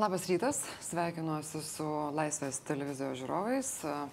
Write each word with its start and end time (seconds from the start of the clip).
Labas 0.00 0.22
rytas, 0.30 0.62
sveikinuosi 0.80 1.60
su 1.60 1.84
Laisvės 2.16 2.62
televizijos 2.64 3.18
žiūrovais. 3.20 3.72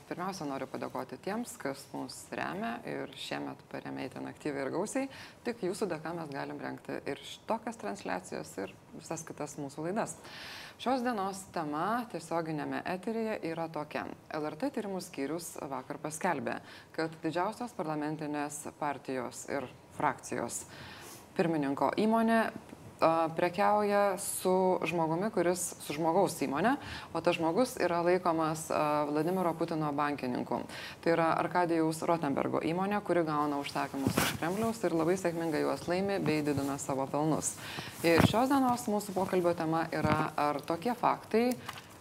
Pirmiausia, 0.10 0.44
noriu 0.50 0.66
padėkoti 0.68 1.16
tiems, 1.24 1.54
kas 1.62 1.86
mus 1.94 2.18
remia 2.36 2.74
ir 2.84 3.14
šiemet 3.16 3.62
paremė 3.72 4.10
įten 4.10 4.28
aktyviai 4.28 4.66
ir 4.66 4.72
gausiai. 4.74 5.08
Tik 5.46 5.64
jūsų 5.64 5.88
dėka 5.94 6.12
mes 6.18 6.34
galim 6.34 6.60
renkti 6.60 6.98
ir 7.08 7.22
tokias 7.48 7.80
transliacijas 7.80 8.52
ir 8.66 8.76
visas 8.98 9.24
kitas 9.30 9.56
mūsų 9.62 9.88
laidas. 9.88 10.18
Šios 10.84 11.08
dienos 11.08 11.46
tema 11.56 12.04
tiesioginėme 12.12 12.84
eteryje 12.98 13.40
yra 13.54 13.70
tokia. 13.72 14.04
LRT 14.42 14.74
tyrimų 14.76 15.00
skyrius 15.08 15.54
vakar 15.72 16.04
paskelbė, 16.04 16.60
kad 17.00 17.16
didžiausios 17.24 17.72
parlamentinės 17.80 18.66
partijos 18.84 19.48
ir 19.48 19.72
frakcijos 19.96 20.66
pirmininko 21.38 21.94
įmonė 22.02 22.42
prekiauja 23.38 24.18
su 24.18 24.80
žmogumi, 24.86 25.30
kuris 25.34 25.64
su 25.84 25.96
žmogaus 25.98 26.38
įmonė, 26.46 26.76
o 27.14 27.22
tas 27.22 27.38
žmogus 27.38 27.76
yra 27.82 28.02
laikomas 28.06 28.68
Vladimiro 29.10 29.54
Putino 29.58 29.92
bankininku. 29.96 30.62
Tai 31.04 31.14
yra 31.14 31.32
Arkadijaus 31.38 32.02
Rotenbergo 32.08 32.62
įmonė, 32.66 33.02
kuri 33.06 33.26
gauna 33.28 33.62
užsakymus 33.62 34.18
iš 34.18 34.36
Kremliaus 34.40 34.84
ir 34.84 34.98
labai 34.98 35.18
sėkmingai 35.20 35.64
juos 35.66 35.88
laimi 35.90 36.20
bei 36.24 36.44
didina 36.46 36.78
savo 36.82 37.08
pelnus. 37.12 37.56
Ir 38.06 38.24
šios 38.30 38.52
dienos 38.52 38.88
mūsų 38.90 39.16
pokalbio 39.18 39.54
tema 39.58 39.86
yra, 39.94 40.32
ar 40.38 40.62
tokie 40.66 40.94
faktai 40.98 41.52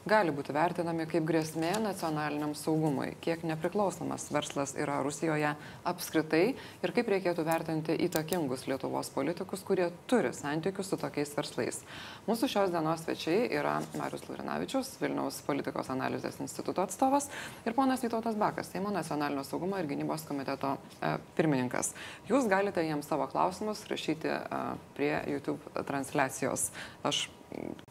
gali 0.07 0.31
būti 0.31 0.55
vertinami 0.55 1.05
kaip 1.11 1.25
grėsmė 1.27 1.73
nacionaliniam 1.83 2.53
saugumui, 2.55 3.11
kiek 3.23 3.43
nepriklausomas 3.47 4.29
verslas 4.31 4.75
yra 4.79 5.01
Rusijoje 5.03 5.51
apskritai 5.87 6.43
ir 6.55 6.93
kaip 6.95 7.11
reikėtų 7.11 7.45
vertinti 7.47 7.97
įtakingus 8.07 8.67
Lietuvos 8.71 9.11
politikus, 9.15 9.65
kurie 9.67 9.89
turi 10.11 10.31
santykius 10.37 10.93
su 10.93 10.99
tokiais 11.01 11.35
verslais. 11.35 11.81
Mūsų 12.29 12.51
šios 12.53 12.75
dienos 12.75 13.03
svečiai 13.03 13.49
yra 13.59 13.81
Marius 13.99 14.29
Lurinavičius, 14.31 14.95
Vilniaus 15.03 15.41
politikos 15.47 15.91
analizės 15.91 16.39
instituto 16.45 16.87
atstovas 16.87 17.27
ir 17.67 17.75
ponas 17.75 18.05
Vytautas 18.07 18.39
Bakas, 18.39 18.71
Seimo 18.71 18.95
nacionalinio 18.95 19.43
saugumo 19.47 19.81
ir 19.83 19.91
gynybos 19.91 20.27
komiteto 20.29 20.77
e, 21.01 21.17
pirmininkas. 21.39 21.97
Jūs 22.31 22.47
galite 22.51 22.85
jiems 22.87 23.11
savo 23.11 23.27
klausimus 23.33 23.83
rašyti 23.91 24.31
e, 24.31 24.61
prie 24.95 25.17
YouTube 25.35 25.87
transliacijos. 25.91 26.71
Aš 27.07 27.27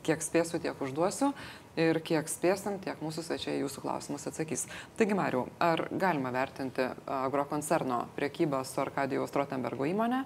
kiek 0.06 0.24
spėsiu, 0.24 0.60
tiek 0.64 0.82
užduosiu 0.82 1.32
ir 1.80 2.00
kiek 2.06 2.30
spėsim, 2.32 2.80
tiek 2.84 3.00
mūsų 3.04 3.26
svečiai 3.28 3.60
jūsų 3.62 3.86
klausimus 3.86 4.28
atsakys. 4.30 4.66
Taigi, 5.00 5.18
Mariu, 5.18 5.46
ar 5.60 5.88
galima 5.92 6.34
vertinti 6.36 6.90
agrokoncerno 7.06 8.06
priekybą 8.18 8.64
su 8.68 8.84
Arkadijaus 8.84 9.36
Rotenbergo 9.36 9.88
įmonė 9.90 10.26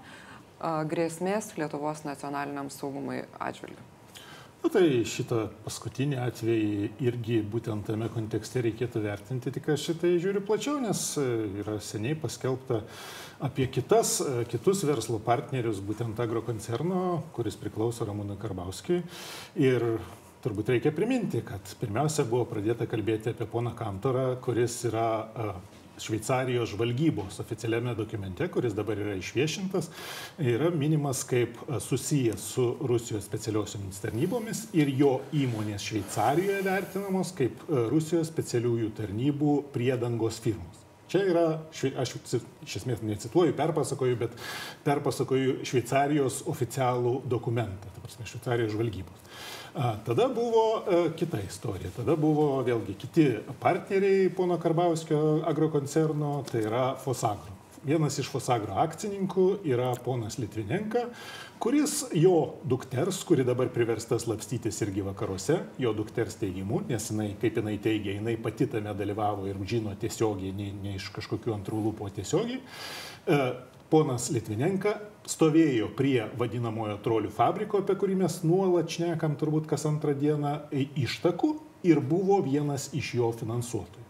grėsmės 0.92 1.54
Lietuvos 1.58 2.04
nacionaliniam 2.08 2.72
saugumui 2.74 3.24
atžvilgiu? 3.40 3.99
Na 4.60 4.68
tai 4.68 5.06
šitą 5.08 5.46
paskutinį 5.64 6.18
atvejį 6.20 6.88
irgi 7.08 7.38
būtent 7.48 7.86
tame 7.88 8.10
kontekste 8.12 8.60
reikėtų 8.66 9.02
vertinti, 9.06 9.54
tik 9.56 9.70
aš 9.72 9.86
šitai 9.88 10.18
žiūriu 10.20 10.42
plačiau, 10.44 10.82
nes 10.84 11.04
e, 11.22 11.24
yra 11.62 11.78
seniai 11.80 12.18
paskelbta 12.20 12.82
apie 13.48 13.70
kitas, 13.72 14.18
e, 14.20 14.44
kitus 14.52 14.84
verslo 14.84 15.22
partnerius, 15.24 15.80
būtent 15.80 16.20
agrokoncerno, 16.20 17.06
kuris 17.38 17.56
priklauso 17.62 18.04
Ramūnui 18.10 18.36
Karbauskijui. 18.42 19.00
Ir 19.64 19.88
turbūt 20.44 20.74
reikia 20.76 20.92
priminti, 20.96 21.40
kad 21.48 21.76
pirmiausia 21.80 22.28
buvo 22.28 22.44
pradėta 22.52 22.84
kalbėti 22.92 23.32
apie 23.32 23.48
poną 23.48 23.72
Kantorą, 23.80 24.34
kuris 24.44 24.82
yra 24.92 25.08
Šveicarijos 26.04 26.74
žvalgybos 26.74 27.40
oficialiame 27.44 27.96
dokumente, 27.98 28.48
kuris 28.52 28.76
dabar 28.78 29.00
yra 29.00 29.16
išviešintas, 29.20 29.90
yra 30.40 30.72
minimas 30.72 31.24
kaip 31.28 31.58
susijęs 31.84 32.50
su 32.56 32.66
Rusijos 32.90 33.28
specialiosiomis 33.30 34.02
tarnybomis 34.04 34.66
ir 34.78 34.92
jo 34.98 35.20
įmonės 35.36 35.88
Šveicarijoje 35.90 36.62
vertinamos 36.66 37.34
kaip 37.38 37.66
Rusijos 37.92 38.32
specialiųjų 38.32 38.94
tarnybų 39.00 39.56
priedangos 39.76 40.40
firmos. 40.44 40.86
Čia 41.10 41.24
yra, 41.26 41.46
aš 41.74 42.12
iš 42.62 42.76
esmės 42.84 43.00
necituoju, 43.02 43.56
perpasakoju, 43.58 44.18
bet 44.20 44.36
perpasakoju 44.86 45.64
Šveicarijos 45.66 46.44
oficialų 46.52 47.16
dokumentą, 47.30 47.90
ta 47.96 48.04
prasme, 48.04 48.28
Šveicarijos 48.30 48.76
žvalgybos. 48.76 49.24
Tada 49.74 50.28
buvo 50.28 50.64
e, 50.82 51.10
kita 51.18 51.40
istorija. 51.46 51.92
Tada 51.96 52.16
buvo 52.18 52.64
vėlgi 52.66 52.96
kiti 53.00 53.28
partneriai 53.62 54.30
pono 54.34 54.58
Karbauskio 54.62 55.44
agrokoncerno, 55.50 56.40
tai 56.50 56.66
yra 56.66 56.84
Fosagro. 57.00 57.56
Vienas 57.86 58.18
iš 58.20 58.28
Fosagro 58.28 58.76
akcininkų 58.82 59.46
yra 59.70 59.94
ponas 60.04 60.36
Litvinenka, 60.42 61.06
kuris 61.64 62.02
jo 62.18 62.58
dukters, 62.68 63.22
kuri 63.24 63.46
dabar 63.48 63.70
priverstas 63.72 64.26
lapstytis 64.28 64.82
irgi 64.84 65.06
vakaruose, 65.06 65.62
jo 65.80 65.94
dukters 65.96 66.36
teigimu, 66.42 66.82
nes 66.90 67.08
jinai, 67.12 67.30
kaip 67.40 67.62
jinai 67.62 67.78
teigia, 67.80 68.18
jinai 68.18 68.36
pati 68.42 68.68
tame 68.68 68.92
dalyvavo 69.00 69.48
ir 69.48 69.62
žino 69.70 69.96
tiesiogiai, 70.02 70.52
ne, 70.58 70.74
ne 70.84 70.98
iš 71.00 71.08
kažkokių 71.16 71.56
antrų 71.56 71.86
lūpų 71.88 72.12
tiesiogiai. 72.20 72.60
E, 73.90 73.92
ponas 73.92 74.30
Litvinenka 74.30 75.00
stovėjo 75.30 75.90
prie 75.98 76.28
vadinamojo 76.38 76.98
trolių 77.04 77.32
fabriko, 77.34 77.82
apie 77.82 77.96
kurį 77.96 78.16
mes 78.24 78.44
nuolat 78.44 78.90
šnekam 78.90 79.36
turbūt 79.36 79.68
kas 79.68 79.86
antrą 79.86 80.14
dieną 80.14 80.70
ištakų 80.72 81.56
ir 81.84 82.00
buvo 82.00 82.42
vienas 82.42 82.94
iš 82.94 83.16
jo 83.16 83.32
finansuotojų. 83.32 84.06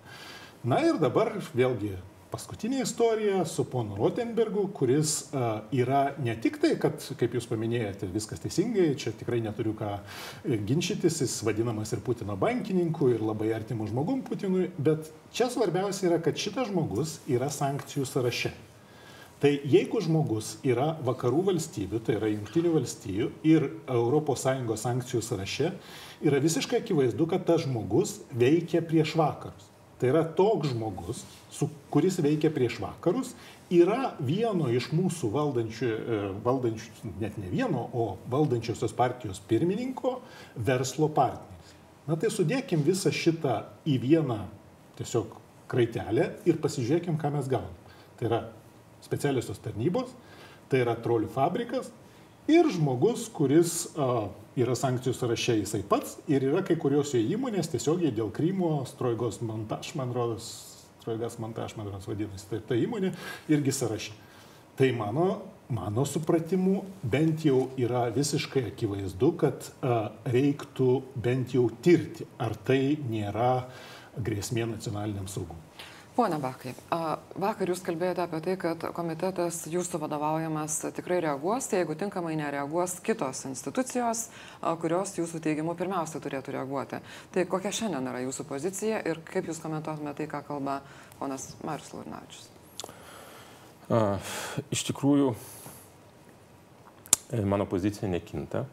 Na 0.64 0.82
ir 0.84 1.00
dabar 1.00 1.32
vėlgi 1.56 1.96
paskutinė 2.30 2.84
istorija 2.84 3.46
su 3.48 3.64
ponu 3.66 3.96
Rotenbergu, 3.98 4.68
kuris 4.76 5.32
uh, 5.32 5.64
yra 5.74 6.14
ne 6.22 6.36
tik 6.36 6.60
tai, 6.62 6.76
kad, 6.78 7.00
kaip 7.18 7.34
jūs 7.34 7.48
paminėjote, 7.50 8.12
viskas 8.14 8.44
teisingai, 8.44 8.92
čia 9.00 9.16
tikrai 9.18 9.40
neturiu 9.42 9.74
ką 9.80 9.96
ginčytis, 10.46 11.24
jis 11.24 11.40
vadinamas 11.48 11.96
ir 11.96 12.04
Putino 12.06 12.38
bankininku, 12.38 13.10
ir 13.16 13.24
labai 13.26 13.54
artimu 13.58 13.90
žmogum 13.90 14.22
Putinui, 14.28 14.70
bet 14.78 15.10
čia 15.34 15.50
svarbiausia 15.50 16.12
yra, 16.12 16.22
kad 16.22 16.38
šitas 16.38 16.70
žmogus 16.70 17.22
yra 17.32 17.50
sankcijų 17.50 18.06
sąraše. 18.06 18.54
Tai 19.40 19.54
jeigu 19.72 20.02
žmogus 20.04 20.58
yra 20.68 20.98
vakarų 21.08 21.46
valstybių, 21.54 22.02
tai 22.04 22.18
yra 22.18 22.28
jungtinių 22.28 22.74
valstybių 22.74 23.28
ir 23.48 23.70
ES 23.88 24.82
sankcijų 24.82 25.22
sąraše, 25.24 25.72
yra 26.28 26.42
visiškai 26.44 26.82
akivaizdu, 26.82 27.28
kad 27.32 27.46
tas 27.48 27.64
žmogus 27.64 28.18
veikia 28.36 28.82
prieš 28.84 29.16
vakarus. 29.16 29.70
Tai 30.00 30.12
yra 30.12 30.26
toks 30.36 30.74
žmogus, 30.74 31.24
su, 31.52 31.70
kuris 31.92 32.20
veikia 32.24 32.52
prieš 32.52 32.82
vakarus, 32.84 33.32
yra 33.72 34.14
vieno 34.20 34.68
iš 34.76 34.92
mūsų 34.96 35.32
valdančių, 35.32 35.88
e, 35.88 36.20
valdančių, 36.44 37.16
net 37.24 37.40
ne 37.40 37.48
vieno, 37.52 37.88
o 37.96 38.18
valdančiosios 38.32 38.96
partijos 38.96 39.40
pirmininko 39.48 40.18
verslo 40.56 41.08
partneris. 41.08 41.76
Na 42.08 42.20
tai 42.20 42.32
sudėkim 42.34 42.84
visą 42.84 43.12
šitą 43.14 43.62
į 43.88 44.00
vieną 44.04 44.42
tiesiog 45.00 45.36
kraitelę 45.72 46.34
ir 46.50 46.60
pasižiūrėkim, 46.60 47.20
ką 47.22 47.36
mes 47.36 47.48
gaunam. 47.48 47.76
Tai 48.20 48.32
yra 48.32 48.40
specialiosios 49.06 49.62
tarnybos, 49.64 50.12
tai 50.70 50.84
yra 50.84 50.96
trolių 51.00 51.30
fabrikas 51.34 51.90
ir 52.50 52.70
žmogus, 52.74 53.28
kuris 53.34 53.90
a, 53.94 54.30
yra 54.60 54.76
sankcijų 54.78 55.14
sąraše 55.16 55.60
jisai 55.60 55.84
pats 55.88 56.18
ir 56.32 56.48
yra 56.50 56.64
kai 56.66 56.78
kurios 56.82 57.14
jo 57.14 57.22
įmonės 57.22 57.70
tiesiogiai 57.72 58.12
dėl 58.16 58.32
Krymo, 58.34 58.80
Strojgos 58.90 59.40
montaž, 59.46 59.94
man 60.00 60.14
rodos, 60.16 60.50
Strojgas 61.00 61.38
montaž, 61.42 61.78
man 61.78 61.92
rodos 61.92 62.10
vadinasi, 62.10 62.50
tai 62.50 62.62
ta 62.66 62.80
įmonė 62.80 63.14
irgi 63.54 63.76
sąraše. 63.76 64.18
Tai 64.80 64.90
mano, 64.96 65.28
mano 65.76 66.06
supratimu 66.08 66.82
bent 67.04 67.44
jau 67.46 67.68
yra 67.78 68.06
visiškai 68.16 68.70
akivaizdu, 68.72 69.32
kad 69.40 69.70
a, 69.84 70.10
reiktų 70.32 70.92
bent 71.20 71.56
jau 71.56 71.68
tirti, 71.84 72.28
ar 72.42 72.58
tai 72.66 72.98
nėra 73.10 73.68
grėsmė 74.20 74.66
nacionaliniam 74.74 75.30
saugumui. 75.30 75.69
Pone 76.20 76.36
Bakai, 76.36 76.74
vakar 77.40 77.70
jūs 77.72 77.80
kalbėjote 77.80 78.20
apie 78.26 78.40
tai, 78.44 78.54
kad 78.60 78.82
komitetas 78.92 79.62
jūsų 79.72 80.02
vadovaujamas 80.02 80.74
tikrai 80.98 81.22
reaguos, 81.24 81.70
jeigu 81.72 81.96
tinkamai 81.96 82.34
nereaguos 82.36 82.98
kitos 83.06 83.46
institucijos, 83.48 84.26
kurios 84.82 85.14
jūsų 85.16 85.40
teigimu 85.46 85.78
pirmiausia 85.80 86.20
turėtų 86.20 86.58
reaguoti. 86.58 87.00
Tai 87.32 87.46
kokia 87.54 87.72
šiandien 87.78 88.10
yra 88.12 88.20
jūsų 88.26 88.46
pozicija 88.50 89.00
ir 89.08 89.22
kaip 89.30 89.48
jūs 89.48 89.62
komentuotumėte 89.64 90.18
tai, 90.18 90.28
ką 90.34 90.42
kalba 90.50 90.82
ponas 91.22 91.46
Marius 91.64 91.94
Laurinavičius? 91.96 92.52
Iš 94.76 94.84
tikrųjų, 94.92 95.32
e, 97.32 97.42
mano 97.48 97.70
pozicija 97.78 98.12
nekinta. 98.12 98.66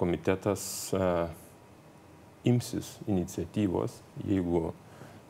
Komitetas 0.00 0.64
imsis 2.48 2.94
iniciatyvos, 3.12 4.00
jeigu 4.24 4.72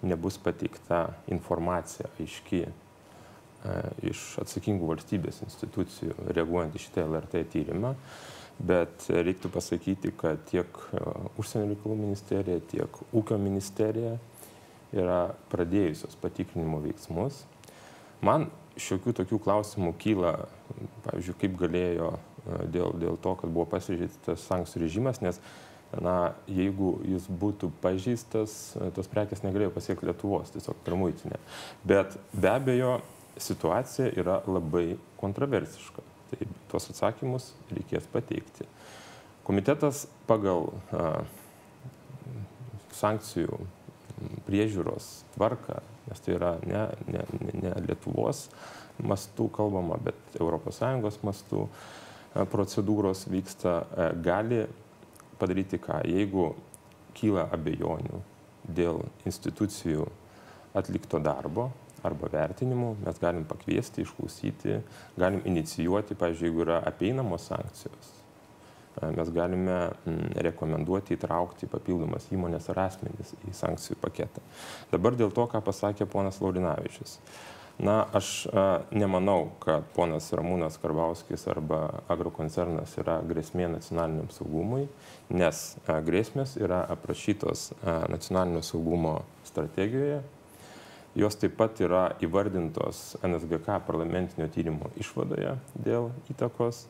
nebus 0.02 0.38
pateikta 0.42 1.06
informacija 1.32 2.10
aiški 2.20 2.62
e, 2.66 2.70
iš 4.10 4.24
atsakingų 4.42 4.90
valstybės 4.92 5.42
institucijų 5.46 6.16
reaguojant 6.36 6.76
į 6.76 6.84
šitą 6.86 7.06
LRT 7.06 7.46
tyrimą. 7.54 7.94
Bet 8.56 9.04
reiktų 9.12 9.50
pasakyti, 9.52 10.12
kad 10.16 10.40
tiek 10.48 10.68
e, 10.92 11.02
užsienio 11.40 11.74
reikalų 11.74 11.98
ministerija, 12.00 12.62
tiek 12.72 13.02
ūkio 13.12 13.36
ministerija 13.40 14.16
yra 14.96 15.20
pradėjusios 15.52 16.16
patikrinimo 16.22 16.80
veiksmus. 16.84 17.42
Man 18.24 18.48
šiokių 18.80 19.12
tokių 19.20 19.40
klausimų 19.44 19.92
kyla, 20.00 20.32
pavyzdžiui, 21.06 21.36
kaip 21.40 21.56
galėjo 21.60 22.10
e, 22.16 22.58
dėl, 22.72 22.96
dėl 23.00 23.20
to, 23.20 23.34
kad 23.40 23.52
buvo 23.52 23.66
pasižiūrėtas 23.72 24.44
sankcijų 24.48 24.84
režimas, 24.84 25.20
nes 25.24 25.40
na, 26.02 26.34
jeigu 26.50 26.96
jis 27.06 27.28
būtų 27.30 27.70
pažeistas, 27.82 28.74
tos 28.96 29.08
prekės 29.10 29.44
negalėjo 29.44 29.72
pasiekti 29.74 30.08
Lietuvos, 30.08 30.52
tiesiog 30.54 30.78
per 30.84 30.96
muitinę. 30.98 31.38
Bet 31.86 32.18
be 32.34 32.50
abejo, 32.52 32.98
situacija 33.40 34.10
yra 34.16 34.40
labai 34.48 34.96
kontroversiška. 35.20 36.04
Tai 36.26 36.46
tuos 36.72 36.88
atsakymus 36.90 37.52
reikės 37.70 38.08
pateikti. 38.10 38.66
Komitetas 39.46 40.06
pagal 40.26 40.72
a, 40.90 41.22
sankcijų 42.96 43.60
priežiūros 44.46 45.10
tvarką, 45.34 45.82
nes 46.08 46.22
tai 46.24 46.34
yra 46.38 46.56
ne, 46.64 46.82
ne, 47.12 47.22
ne, 47.40 47.54
ne 47.62 47.72
Lietuvos 47.84 48.46
mastų 49.04 49.50
kalbama, 49.52 49.98
bet 50.00 50.38
ES 50.40 51.20
mastų 51.26 51.66
procedūros 52.52 53.26
vyksta, 53.32 53.78
gali 54.24 54.64
padaryti 55.40 55.80
ką? 55.82 56.02
Jeigu 56.08 56.50
kyla 57.16 57.46
abejonių 57.54 58.20
dėl 58.66 59.02
institucijų 59.28 60.06
atlikto 60.76 61.20
darbo 61.22 61.70
arba 62.06 62.28
vertinimų, 62.30 62.92
mes 63.02 63.18
galim 63.18 63.46
pakviesti, 63.48 64.04
išklausyti, 64.04 64.80
galim 65.18 65.40
inicijuoti, 65.48 66.14
pavyzdžiui, 66.18 66.50
jeigu 66.50 66.62
yra 66.66 66.78
apeinamos 66.86 67.48
sankcijos, 67.50 68.12
mes 69.16 69.32
galime 69.34 69.78
rekomenduoti 70.46 71.16
įtraukti 71.16 71.68
papildomas 71.72 72.28
įmonės 72.32 72.70
ar 72.72 72.84
asmenys 72.86 73.34
į 73.48 73.54
sankcijų 73.56 73.98
paketą. 74.00 74.44
Dabar 74.92 75.18
dėl 75.18 75.34
to, 75.34 75.48
ką 75.50 75.60
pasakė 75.64 76.06
ponas 76.08 76.40
Laurinavičius. 76.44 77.18
Na, 77.78 78.06
aš 78.12 78.46
nemanau, 78.90 79.50
kad 79.60 79.84
ponas 79.92 80.30
Ramūnas 80.32 80.78
Karbauskis 80.80 81.44
arba 81.52 82.00
agrokoncernas 82.08 82.94
yra 83.02 83.18
grėsmė 83.28 83.68
nacionaliniam 83.68 84.30
saugumui, 84.32 84.86
nes 85.28 85.60
grėsmės 85.86 86.56
yra 86.56 86.80
aprašytos 86.94 87.68
nacionalinio 88.08 88.64
saugumo 88.64 89.18
strategijoje. 89.44 90.22
Jos 91.16 91.36
taip 91.40 91.54
pat 91.60 91.78
yra 91.84 92.10
įvardintos 92.24 93.18
NSGK 93.24 93.78
parlamentinio 93.84 94.48
tyrimo 94.52 94.88
išvadoje 95.00 95.54
dėl 95.76 96.10
įtakos 96.32 96.86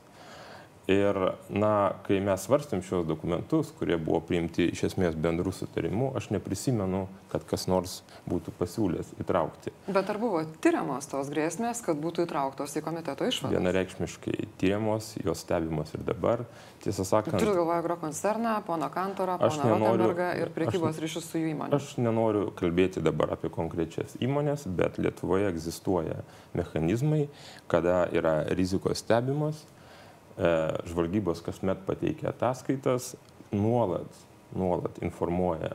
Ir, 0.87 1.17
na, 1.50 1.99
kai 2.06 2.21
mes 2.23 2.44
svarstėm 2.47 2.79
šios 2.87 3.09
dokumentus, 3.09 3.73
kurie 3.75 3.97
buvo 3.99 4.21
priimti 4.23 4.69
iš 4.71 4.85
esmės 4.93 5.17
bendrų 5.19 5.50
sutarimų, 5.50 6.12
aš 6.15 6.29
neprisimenu, 6.31 7.09
kad 7.33 7.43
kas 7.50 7.67
nors 7.67 7.97
būtų 8.31 8.55
pasiūlęs 8.55 9.11
įtraukti. 9.19 9.75
Bet 9.91 10.12
ar 10.15 10.21
buvo 10.23 10.44
tyriamos 10.62 11.11
tos 11.11 11.33
grėsmės, 11.35 11.83
kad 11.83 11.99
būtų 11.99 12.29
įtrauktos 12.29 12.79
į 12.79 12.85
komiteto 12.87 13.27
išvadas? 13.27 13.59
Vienareikšmiškai 13.59 14.37
tyriamos, 14.62 15.11
jos 15.27 15.43
stebimos 15.43 15.91
ir 15.99 16.06
dabar. 16.06 16.47
Tiesą 16.87 17.03
sakant. 17.09 17.35
Turiu 17.35 17.59
galvoje 17.59 17.82
agrokoncerną, 17.82 18.55
pono 18.71 18.87
Kantorą, 18.94 19.41
pono 19.43 19.75
Rotenbergą 19.75 20.32
ir 20.39 20.55
priekybos 20.55 21.03
ryšius 21.03 21.27
su 21.32 21.43
jų 21.43 21.50
įmonė. 21.56 21.75
Aš 21.75 21.97
nenoriu 21.99 22.53
kalbėti 22.55 23.03
dabar 23.03 23.35
apie 23.35 23.50
konkrečias 23.50 24.15
įmonės, 24.23 24.69
bet 24.71 25.03
Lietuvoje 25.03 25.50
egzistuoja 25.50 26.23
mechanizmai, 26.55 27.25
kada 27.67 28.05
yra 28.15 28.44
rizikos 28.55 29.03
stebimos 29.03 29.67
žvalgybos 30.37 31.41
kasmet 31.41 31.79
pateikia 31.87 32.29
ataskaitas, 32.29 33.15
nuolat, 33.53 34.19
nuolat 34.55 34.99
informuoja 35.03 35.71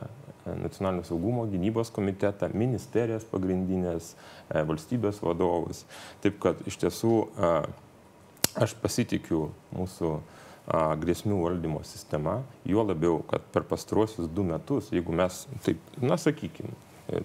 e, 0.46 0.54
nacionalinio 0.62 1.04
saugumo 1.04 1.46
gynybos 1.50 1.90
komitetą, 1.94 2.50
ministerijas 2.54 3.26
pagrindinės, 3.30 4.12
e, 4.50 4.62
valstybės 4.68 5.18
vadovus. 5.24 5.82
Taip 6.22 6.38
kad 6.42 6.62
iš 6.68 6.78
tiesų 6.84 7.16
aš 8.62 8.76
pasitikiu 8.82 9.48
mūsų 9.74 10.14
grėsmių 11.02 11.40
valdymo 11.42 11.80
sistema, 11.82 12.36
juo 12.68 12.84
labiau, 12.86 13.18
kad 13.26 13.42
per 13.54 13.64
pastaruosius 13.66 14.28
du 14.30 14.44
metus, 14.46 14.92
jeigu 14.94 15.14
mes 15.16 15.40
taip, 15.64 15.80
na 15.98 16.18
sakykime, 16.20 16.76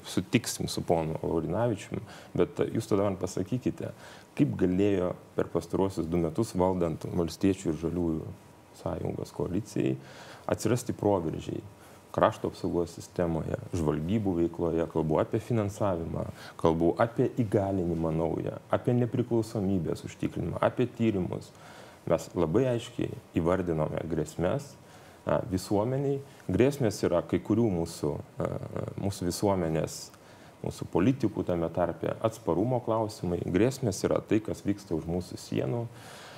sutiksim 0.07 0.68
su 0.68 0.81
ponu 0.81 1.19
Laurinavičiumi, 1.22 2.01
bet 2.33 2.63
jūs 2.74 2.90
tada 2.90 3.06
man 3.06 3.19
pasakykite, 3.22 3.92
kaip 4.38 4.54
galėjo 4.60 5.13
per 5.36 5.50
pastaruosius 5.54 6.07
du 6.10 6.22
metus 6.22 6.54
valdant 6.57 7.07
valstiečių 7.18 7.72
ir 7.72 7.81
žaliųjų 7.81 8.36
sąjungos 8.81 9.34
koalicijai 9.36 9.95
atsirasti 10.48 10.95
proveržiai 10.98 11.63
krašto 12.18 12.50
apsaugos 12.50 12.95
sistemoje, 12.98 13.60
žvalgybų 13.78 14.31
veikloje, 14.39 14.88
kalbu 14.89 15.19
apie 15.22 15.38
finansavimą, 15.44 16.24
kalbu 16.57 16.95
apie 17.04 17.28
įgalinimą 17.44 18.10
naują, 18.16 18.56
apie 18.74 18.95
nepriklausomybės 18.98 20.01
užtikrinimą, 20.07 20.57
apie 20.66 20.88
tyrimus. 20.98 21.51
Mes 22.07 22.25
labai 22.33 22.63
aiškiai 22.72 23.12
įvardinome 23.38 24.01
grėsmės 24.10 24.72
visuomeniai. 25.51 26.22
Grėsmės 26.50 27.04
yra 27.06 27.22
kai 27.28 27.38
kurių 27.44 27.68
mūsų, 27.81 28.13
mūsų 29.04 29.28
visuomenės 29.28 30.00
mūsų 30.63 30.88
politikų 30.94 31.45
tame 31.48 31.69
tarpe 31.74 32.15
atsparumo 32.25 32.80
klausimai, 32.86 33.39
grėsmės 33.45 34.04
yra 34.07 34.21
tai, 34.25 34.42
kas 34.44 34.63
vyksta 34.65 34.95
už 34.98 35.06
mūsų 35.09 35.39
sienų. 35.42 35.83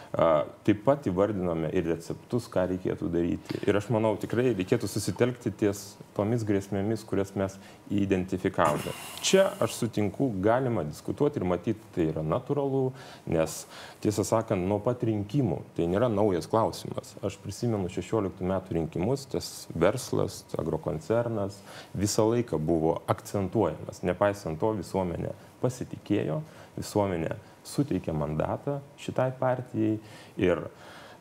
Taip 0.09 0.79
pat 0.88 1.06
įvardinome 1.06 1.69
ir 1.77 1.85
receptus, 1.85 2.47
ką 2.50 2.63
reikėtų 2.71 3.11
daryti. 3.13 3.59
Ir 3.69 3.77
aš 3.77 3.91
manau, 3.94 4.15
tikrai 4.17 4.47
reikėtų 4.57 4.88
susitelkti 4.89 5.51
ties 5.53 5.83
tomis 6.17 6.41
grėsmėmis, 6.50 7.03
kurias 7.06 7.35
mes 7.38 7.59
identifikavome. 7.94 8.94
Čia 9.21 9.51
aš 9.61 9.75
sutinku, 9.77 10.31
galima 10.41 10.81
diskutuoti 10.88 11.38
ir 11.38 11.45
matyti, 11.51 11.91
tai 11.94 12.07
yra 12.09 12.23
natūralu, 12.25 12.88
nes 13.29 13.59
tiesą 14.01 14.25
sakant, 14.25 14.65
nuo 14.65 14.79
pat 14.81 15.06
rinkimų 15.06 15.61
tai 15.77 15.85
nėra 15.91 16.09
naujas 16.09 16.50
klausimas. 16.50 17.13
Aš 17.21 17.38
prisimenu 17.44 17.91
16 17.94 18.41
metų 18.50 18.79
rinkimus, 18.79 19.27
tas 19.29 19.67
verslas, 19.77 20.41
agrokoncernas 20.57 21.61
visą 21.94 22.25
laiką 22.31 22.57
buvo 22.57 22.97
akcentuojamas. 23.13 24.01
Nepaisant 24.09 24.57
to, 24.57 24.73
visuomenė 24.81 25.38
pasitikėjo, 25.61 26.41
visuomenė 26.79 27.38
suteikė 27.69 28.13
mandatą 28.16 28.80
šitai 29.01 29.31
partijai 29.39 29.98
ir 30.42 30.63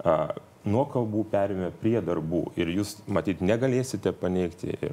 a, 0.05 0.35
nuo 0.69 0.85
kalbų 0.91 1.25
perėmė 1.33 1.73
prie 1.83 2.01
darbų. 2.05 2.45
Ir 2.61 2.67
jūs 2.77 2.99
matyt 3.07 3.41
negalėsite 3.45 4.13
paneigti, 4.17 4.69
ir, 4.83 4.93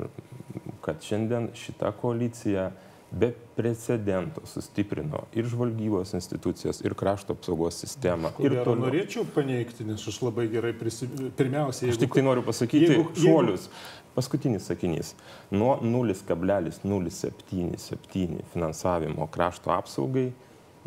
kad 0.86 1.04
šiandien 1.04 1.50
šita 1.58 1.92
koalicija 2.02 2.64
be 3.16 3.30
precedento 3.56 4.42
sustiprino 4.50 5.20
ir 5.38 5.46
žvalgybos 5.48 6.14
institucijas, 6.18 6.82
ir 6.84 6.94
krašto 6.98 7.34
apsaugos 7.38 7.78
sistemą. 7.80 8.30
Ir 8.44 8.52
to 8.66 8.74
norėčiau 8.80 9.24
paneigti, 9.36 9.86
nes 9.88 10.08
aš 10.10 10.18
labai 10.26 10.46
gerai 10.52 10.74
prisimenu. 10.76 11.30
Pirmiausia, 11.38 11.86
jeigu... 11.86 11.96
Aš 11.96 12.02
tik 12.02 12.14
tai 12.18 12.24
noriu 12.26 12.44
pasakyti 12.46 12.92
jeigu, 12.92 13.06
šuolius. 13.20 13.64
Jeigu... 13.70 14.02
Paskutinis 14.16 14.64
sakinys. 14.70 15.08
Nuo 15.52 15.74
0,077 15.84 18.40
finansavimo 18.54 19.28
krašto 19.28 19.70
apsaugai 19.76 20.32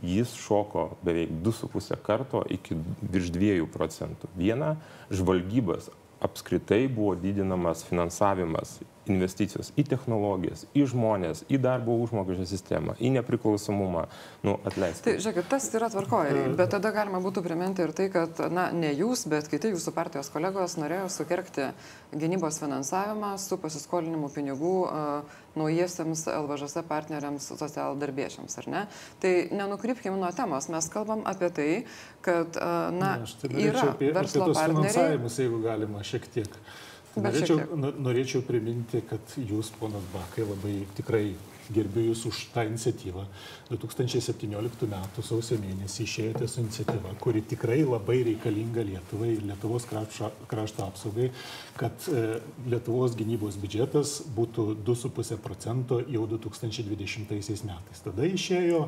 jis 0.02 0.34
šoko 0.38 0.90
beveik 1.02 1.30
2,5 1.44 1.96
karto 2.02 2.42
iki 2.50 2.76
virš 3.02 3.32
2 3.34 3.66
procentų. 3.72 4.30
Viena, 4.38 4.76
žvalgybos 5.10 5.90
apskritai 6.20 6.86
buvo 6.90 7.14
didinamas 7.18 7.84
finansavimas 7.86 8.78
investicijos 9.12 9.72
į 9.78 9.84
technologijas, 9.88 10.64
į 10.76 10.86
žmonės, 10.92 11.44
į 11.50 11.60
darbo 11.62 11.96
užmokesčio 12.02 12.46
sistemą, 12.48 12.96
į 13.00 13.12
nepriklausomumą, 13.18 14.06
nu, 14.46 14.56
atleisti. 14.68 15.04
Tai, 15.08 15.16
žiūrėkit, 15.24 15.48
tas 15.50 15.68
yra 15.74 15.90
tvarkoje, 15.92 16.46
bet 16.58 16.72
tada 16.74 16.92
galima 16.94 17.20
būtų 17.24 17.44
priminti 17.46 17.84
ir 17.84 17.94
tai, 17.96 18.08
kad, 18.14 18.40
na, 18.52 18.68
ne 18.74 18.92
jūs, 18.94 19.26
bet 19.30 19.50
kiti 19.50 19.72
jūsų 19.74 19.94
partijos 19.96 20.30
kolegos 20.34 20.78
norėjo 20.80 21.08
sukerkti 21.12 21.70
gynybos 22.14 22.60
finansavimą 22.62 23.34
su 23.42 23.58
pasiskolinimu 23.60 24.30
pinigų 24.34 24.74
uh, 24.86 25.38
naujiesiams 25.58 26.26
LVŽS 26.30 26.82
partneriams 26.88 27.48
socialdarbiečiams, 27.58 28.58
ar 28.62 28.68
ne? 28.70 28.82
Tai 29.22 29.32
nenukrypkime 29.58 30.18
nuo 30.18 30.30
temos, 30.36 30.68
mes 30.72 30.90
kalbam 30.92 31.24
apie 31.28 31.50
tai, 31.54 31.70
kad, 32.24 32.58
uh, 32.60 32.90
na, 32.94 33.16
na 33.22 33.32
tai 33.42 33.64
yra 33.66 33.88
apie, 33.92 34.12
verslo 34.14 34.48
apie 34.48 34.58
partneriai. 34.60 35.32
Jeigu 35.38 35.62
galima 35.64 36.04
šiek 36.06 36.26
tiek. 36.34 36.60
Norėčiau, 37.18 37.92
norėčiau 37.98 38.42
priminti, 38.46 39.02
kad 39.08 39.37
jūs, 39.38 39.72
ponas 39.80 40.04
Bakai, 40.14 40.46
labai 40.48 40.75
tikrai 40.98 41.25
gerbiu 41.72 42.08
Jūs 42.08 42.25
už 42.28 42.40
tą 42.54 42.64
iniciatyvą. 42.68 43.25
2017 43.70 44.87
m. 44.88 44.96
sausio 45.22 45.58
mėnesį 45.60 46.04
išėjote 46.06 46.48
su 46.48 46.62
iniciatyva, 46.62 47.14
kuri 47.22 47.42
tikrai 47.44 47.82
labai 47.84 48.22
reikalinga 48.30 48.84
Lietuvai 48.88 49.34
ir 49.34 49.44
Lietuvos 49.50 49.87
krašto, 49.88 50.30
krašto 50.50 50.87
apsaugai, 50.87 51.30
kad 51.80 52.08
e, 52.08 52.40
Lietuvos 52.70 53.16
gynybos 53.18 53.60
biudžetas 53.60 54.18
būtų 54.37 54.70
2,5 54.88 55.40
procento 55.44 56.00
jau 56.08 56.26
2020 56.30 57.68
metais. 57.68 58.04
Tada 58.04 58.28
išėjo 58.28 58.87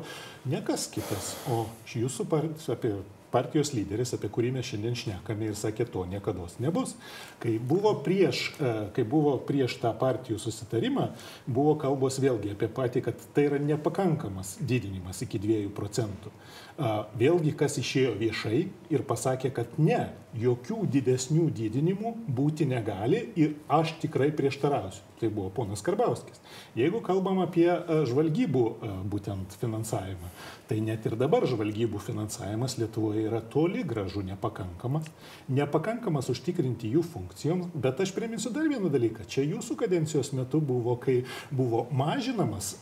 ne 0.51 0.61
kas 0.65 0.89
kitas, 0.91 1.35
o 1.51 1.65
Jūsų 1.91 2.25
partijos 2.31 2.69
apie 2.71 2.95
partijos 3.31 3.71
lyderis, 3.75 4.13
apie 4.15 4.29
kurį 4.31 4.51
mes 4.57 4.67
šiandien 4.67 4.97
šnekame 4.97 5.49
ir 5.49 5.57
sakė, 5.57 5.87
to 5.91 6.03
niekada 6.09 6.47
nebus. 6.63 6.95
Kai 7.41 7.57
buvo, 7.57 7.93
prieš, 8.05 8.43
e, 8.59 8.73
kai 8.95 9.05
buvo 9.07 9.37
prieš 9.47 9.77
tą 9.81 9.93
partijų 9.97 10.39
susitarimą, 10.41 11.09
buvo 11.47 11.75
kalbos 11.79 12.19
vėlgi 12.21 12.55
apie 12.55 12.69
patį, 12.71 13.05
kad 13.07 13.27
tai 13.35 13.47
yra 13.49 13.61
nepakankamas 13.61 14.57
didinimas 14.59 15.21
iki 15.25 15.39
2 15.39 15.61
procentų. 15.75 16.33
Vėlgi, 16.81 17.53
kas 17.57 17.77
išėjo 17.77 18.15
viešai 18.17 18.61
ir 18.91 19.03
pasakė, 19.07 19.51
kad 19.53 19.77
ne, 19.77 20.09
jokių 20.37 20.85
didesnių 20.91 21.49
didinimų 21.53 22.15
būti 22.31 22.65
negali 22.65 23.25
ir 23.39 23.55
aš 23.69 23.97
tikrai 24.01 24.31
prieštarausiu. 24.35 25.03
Tai 25.21 25.29
buvo 25.29 25.51
ponas 25.53 25.83
Karbauskis. 25.85 26.39
Jeigu 26.73 26.97
kalbam 27.05 27.43
apie 27.43 27.67
žvalgybų 28.09 28.63
būtent 29.11 29.53
finansavimą, 29.61 30.31
tai 30.65 30.79
net 30.81 31.05
ir 31.05 31.13
dabar 31.19 31.45
žvalgybų 31.45 31.99
finansavimas 32.01 32.79
Lietuvoje 32.79 33.27
yra 33.27 33.43
toli 33.53 33.83
gražu 33.85 34.23
nepakankamas. 34.25 35.11
Nepakankamas 35.51 36.31
užtikrinti 36.33 36.89
jų 36.95 37.03
funkcijoms, 37.05 37.69
bet 37.75 38.01
aš 38.01 38.15
priminsiu 38.15 38.49
dar 38.55 38.65
vieną 38.71 38.89
dalyką. 38.89 39.27
Čia 39.29 39.45
jūsų 39.45 39.77
kadencijos 39.83 40.31
metu 40.33 40.63
buvo, 40.63 40.95
kai 40.97 41.19
buvo 41.53 41.83
mažinamas, 41.93 42.79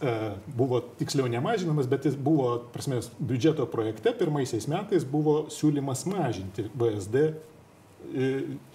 buvo 0.48 0.80
tiksliau 1.02 1.28
nemažinamas, 1.28 1.92
bet 1.92 2.08
jis 2.08 2.16
buvo, 2.16 2.54
prasme, 2.72 3.02
biudžeto 3.20 3.68
projekte 3.90 4.14
pirmaisiais 4.20 4.68
metais 4.70 5.06
buvo 5.06 5.48
siūlymas 5.50 6.06
mažinti 6.10 6.70
VSD 6.78 7.32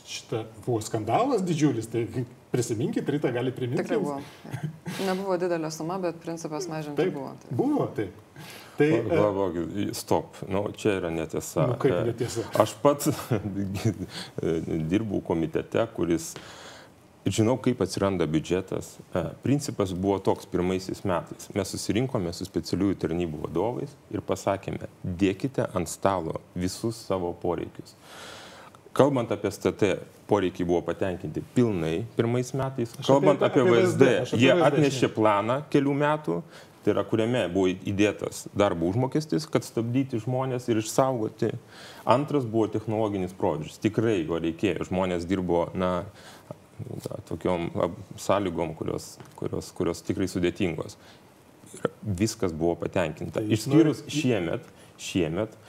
šitą 0.04 0.44
buvo 0.66 0.80
skandalas 0.84 1.42
didžiulis, 1.42 1.86
tai 1.88 2.04
prisiminkit, 2.52 3.08
rytą 3.08 3.32
gali 3.32 3.52
priminti. 3.54 3.82
Tikrai 3.82 3.98
buvo. 3.98 4.18
Nebuvo 5.06 5.38
didelė 5.40 5.70
suma, 5.72 5.96
bet 6.02 6.18
principas 6.22 6.68
mažinti 6.68 7.00
taip, 7.00 7.14
buvo. 7.14 7.32
Taip. 7.40 7.54
Buvo, 7.56 7.86
taip. 7.96 8.20
Tai, 8.76 8.90
Palauk, 9.08 9.56
stop, 9.94 10.36
nu, 10.50 10.66
čia 10.76 10.98
yra 10.98 11.10
netiesa. 11.14 11.68
Nu, 11.70 11.78
kaip 11.80 11.96
netiesa? 12.10 12.44
Aš 12.60 12.74
pats 12.82 13.10
dirbau 14.92 15.22
komitete, 15.24 15.86
kuris 15.96 16.34
žinau, 17.26 17.56
kaip 17.60 17.80
atsiranda 17.80 18.26
biudžetas. 18.28 18.98
Principas 19.42 19.92
buvo 19.96 20.18
toks 20.18 20.46
pirmaisiais 20.50 21.04
metais. 21.08 21.48
Mes 21.56 21.72
susirinkome 21.72 22.32
su 22.36 22.46
specialiųjų 22.48 22.98
tarnybų 23.04 23.44
vadovais 23.46 23.94
ir 24.12 24.24
pasakėme, 24.24 24.90
dėkite 25.04 25.68
ant 25.74 25.90
stalo 25.90 26.40
visus 26.54 27.00
savo 27.08 27.32
poreikius. 27.42 27.96
Kalbant 28.94 29.32
apie 29.34 29.50
STT, 29.50 29.96
poreikiai 30.30 30.68
buvo 30.68 30.84
patenkinti 30.86 31.42
pilnai 31.54 32.04
pirmais 32.14 32.52
metais. 32.54 32.92
Kalbant 33.02 33.42
apie, 33.42 33.64
apie 33.64 33.72
VSD, 33.72 34.12
VSD 34.20 34.38
jie 34.44 34.52
atnešė 34.54 35.10
planą 35.16 35.64
kelių 35.72 35.96
metų, 36.04 36.36
tai 36.84 36.92
yra 36.92 37.02
kuriame 37.08 37.42
buvo 37.50 37.72
įdėtas 37.72 38.44
darbo 38.54 38.86
užmokestis, 38.92 39.48
kad 39.50 39.66
stabdyti 39.66 40.20
žmonės 40.22 40.68
ir 40.68 40.78
išsaugoti. 40.82 41.50
Antras 42.04 42.44
buvo 42.44 42.68
technologinis 42.70 43.34
proveržis. 43.34 43.80
Tikrai 43.82 44.20
jo 44.20 44.38
reikėjo. 44.38 44.86
Žmonės 44.90 45.24
dirbo, 45.26 45.70
na, 45.74 46.04
na 46.78 47.20
tokiom 47.28 47.68
sąlygom, 48.20 48.74
kurios, 48.78 49.14
kurios, 49.38 49.70
kurios 49.76 50.02
tikrai 50.06 50.28
sudėtingos. 50.30 50.98
Ir 51.74 51.90
viskas 52.22 52.54
buvo 52.54 52.76
patenkinta. 52.84 53.40
Tai 53.40 53.56
Išskyrus 53.56 54.04
šiemet, 54.12 54.66
šiemet 55.00 55.54
E, 55.54 55.63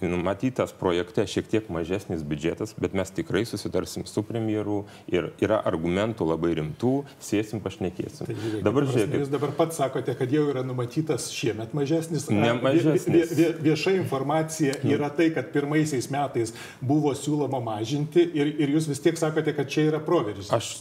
numatytas 0.00 0.72
projekte 0.72 1.26
šiek 1.28 1.48
tiek 1.50 1.68
mažesnis 1.72 2.22
biudžetas, 2.24 2.72
bet 2.80 2.94
mes 2.96 3.10
tikrai 3.12 3.44
susitarsim 3.48 4.06
su 4.08 4.22
premjeru 4.24 4.84
ir 5.12 5.30
yra 5.42 5.58
argumentų 5.68 6.28
labai 6.30 6.54
rimtų, 6.56 6.94
sėsim, 7.20 7.60
pašnekėsim. 7.64 8.30
Tai 8.30 8.36
žiūrėkit, 8.36 8.64
dabar 8.64 8.88
žiūrėkit. 8.88 9.18
Jūs 9.20 9.32
dabar 9.34 9.52
pats 9.58 9.80
sakote, 9.82 10.16
kad 10.16 10.32
jau 10.32 10.46
yra 10.52 10.64
numatytas 10.66 11.28
šiemet 11.36 11.76
mažesnis. 11.76 12.28
Ne 12.32 12.54
mažesnis. 12.62 13.08
Vie, 13.12 13.24
vie, 13.36 13.50
vieša 13.68 13.96
informacija 13.98 14.78
nu. 14.82 14.94
yra 14.96 15.12
tai, 15.12 15.28
kad 15.36 15.52
pirmaisiais 15.52 16.08
metais 16.14 16.54
buvo 16.80 17.12
siūloma 17.16 17.60
mažinti 17.64 18.24
ir, 18.24 18.54
ir 18.56 18.76
jūs 18.76 18.88
vis 18.88 19.04
tiek 19.04 19.20
sakote, 19.20 19.52
kad 19.56 19.68
čia 19.72 19.90
yra 19.90 20.00
proveržis. 20.04 20.52
Aš 20.54 20.78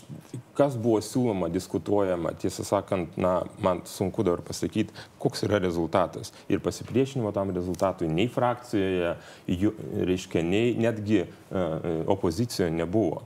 kas 0.56 0.76
buvo 0.80 1.02
siūloma, 1.04 1.50
diskutuojama, 1.52 2.34
tiesą 2.40 2.66
sakant, 2.68 3.18
na, 3.20 3.38
man 3.64 3.82
sunku 3.90 4.24
dabar 4.26 4.44
pasakyti, 4.46 4.96
koks 5.22 5.46
yra 5.48 5.60
rezultatas. 5.64 6.32
Ir 6.52 6.62
pasipriešinimo 6.64 7.32
tam 7.36 7.52
rezultatui 7.56 8.10
nei 8.12 8.30
frakcijoje, 8.46 9.16
jų, 9.50 9.72
reiškia, 10.06 10.44
nei 10.46 10.76
netgi 10.78 11.24
uh, 11.26 12.06
opozicijoje 12.12 12.74
nebuvo. 12.74 13.24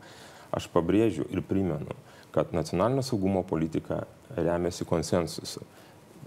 Aš 0.56 0.70
pabrėžiu 0.74 1.28
ir 1.30 1.44
primenu, 1.46 1.94
kad 2.34 2.54
nacionalinio 2.56 3.04
saugumo 3.06 3.44
politika 3.46 4.04
remiasi 4.36 4.88
konsensusu. 4.88 5.62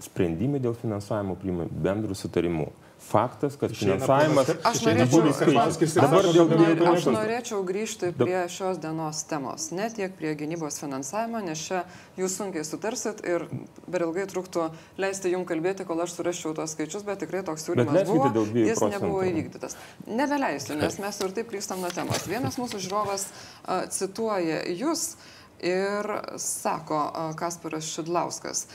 Sprendimai 0.03 0.61
dėl 0.63 0.75
finansavimo 0.77 1.35
priimami 1.39 1.83
bendrų 1.83 2.15
sutarimų 2.17 2.69
faktas, 3.09 3.57
kad 3.59 3.73
finansavimas... 3.75 4.49
Aš 4.65 4.81
norėčiau, 4.85 5.21
dabar 5.97 6.27
dėl, 6.27 6.49
dėl, 6.49 6.83
aš 6.93 7.07
norėčiau 7.11 7.59
grįžti 7.67 8.11
prie 8.17 8.45
šios 8.51 8.79
dienos 8.83 9.21
temos, 9.29 9.67
ne 9.75 9.89
tiek 9.93 10.15
prie 10.17 10.33
gynybos 10.39 10.79
finansavimo, 10.81 11.41
nes 11.45 11.61
čia 11.67 11.83
jūs 12.19 12.37
sunkiai 12.39 12.65
sutarsit 12.67 13.21
ir 13.27 13.45
per 13.85 14.07
ilgai 14.07 14.25
truktų 14.31 14.69
leisti 15.01 15.33
jums 15.33 15.49
kalbėti, 15.49 15.85
kol 15.87 16.01
aš 16.05 16.17
suraščiau 16.17 16.55
tos 16.57 16.73
skaičius, 16.77 17.05
bet 17.07 17.21
tikrai 17.25 17.43
toks 17.45 17.67
siūlymas 17.67 18.09
buvo, 18.09 18.31
jis 18.55 18.81
nebuvo 18.87 19.21
įvykdytas. 19.29 19.77
Nebeleisiu, 20.07 20.79
nes 20.79 20.99
mes 21.03 21.21
ir 21.21 21.37
taip 21.37 21.53
klystam 21.53 21.83
nuo 21.83 21.91
temos. 21.93 22.27
Vienas 22.29 22.59
mūsų 22.61 22.81
žiūrovas 22.87 23.29
uh, 23.29 23.85
cituoja 23.93 24.63
jūs 24.71 25.13
ir 25.63 26.09
sako 26.41 26.99
Kasparas 27.39 27.87
Šidlauskas. 27.87 28.67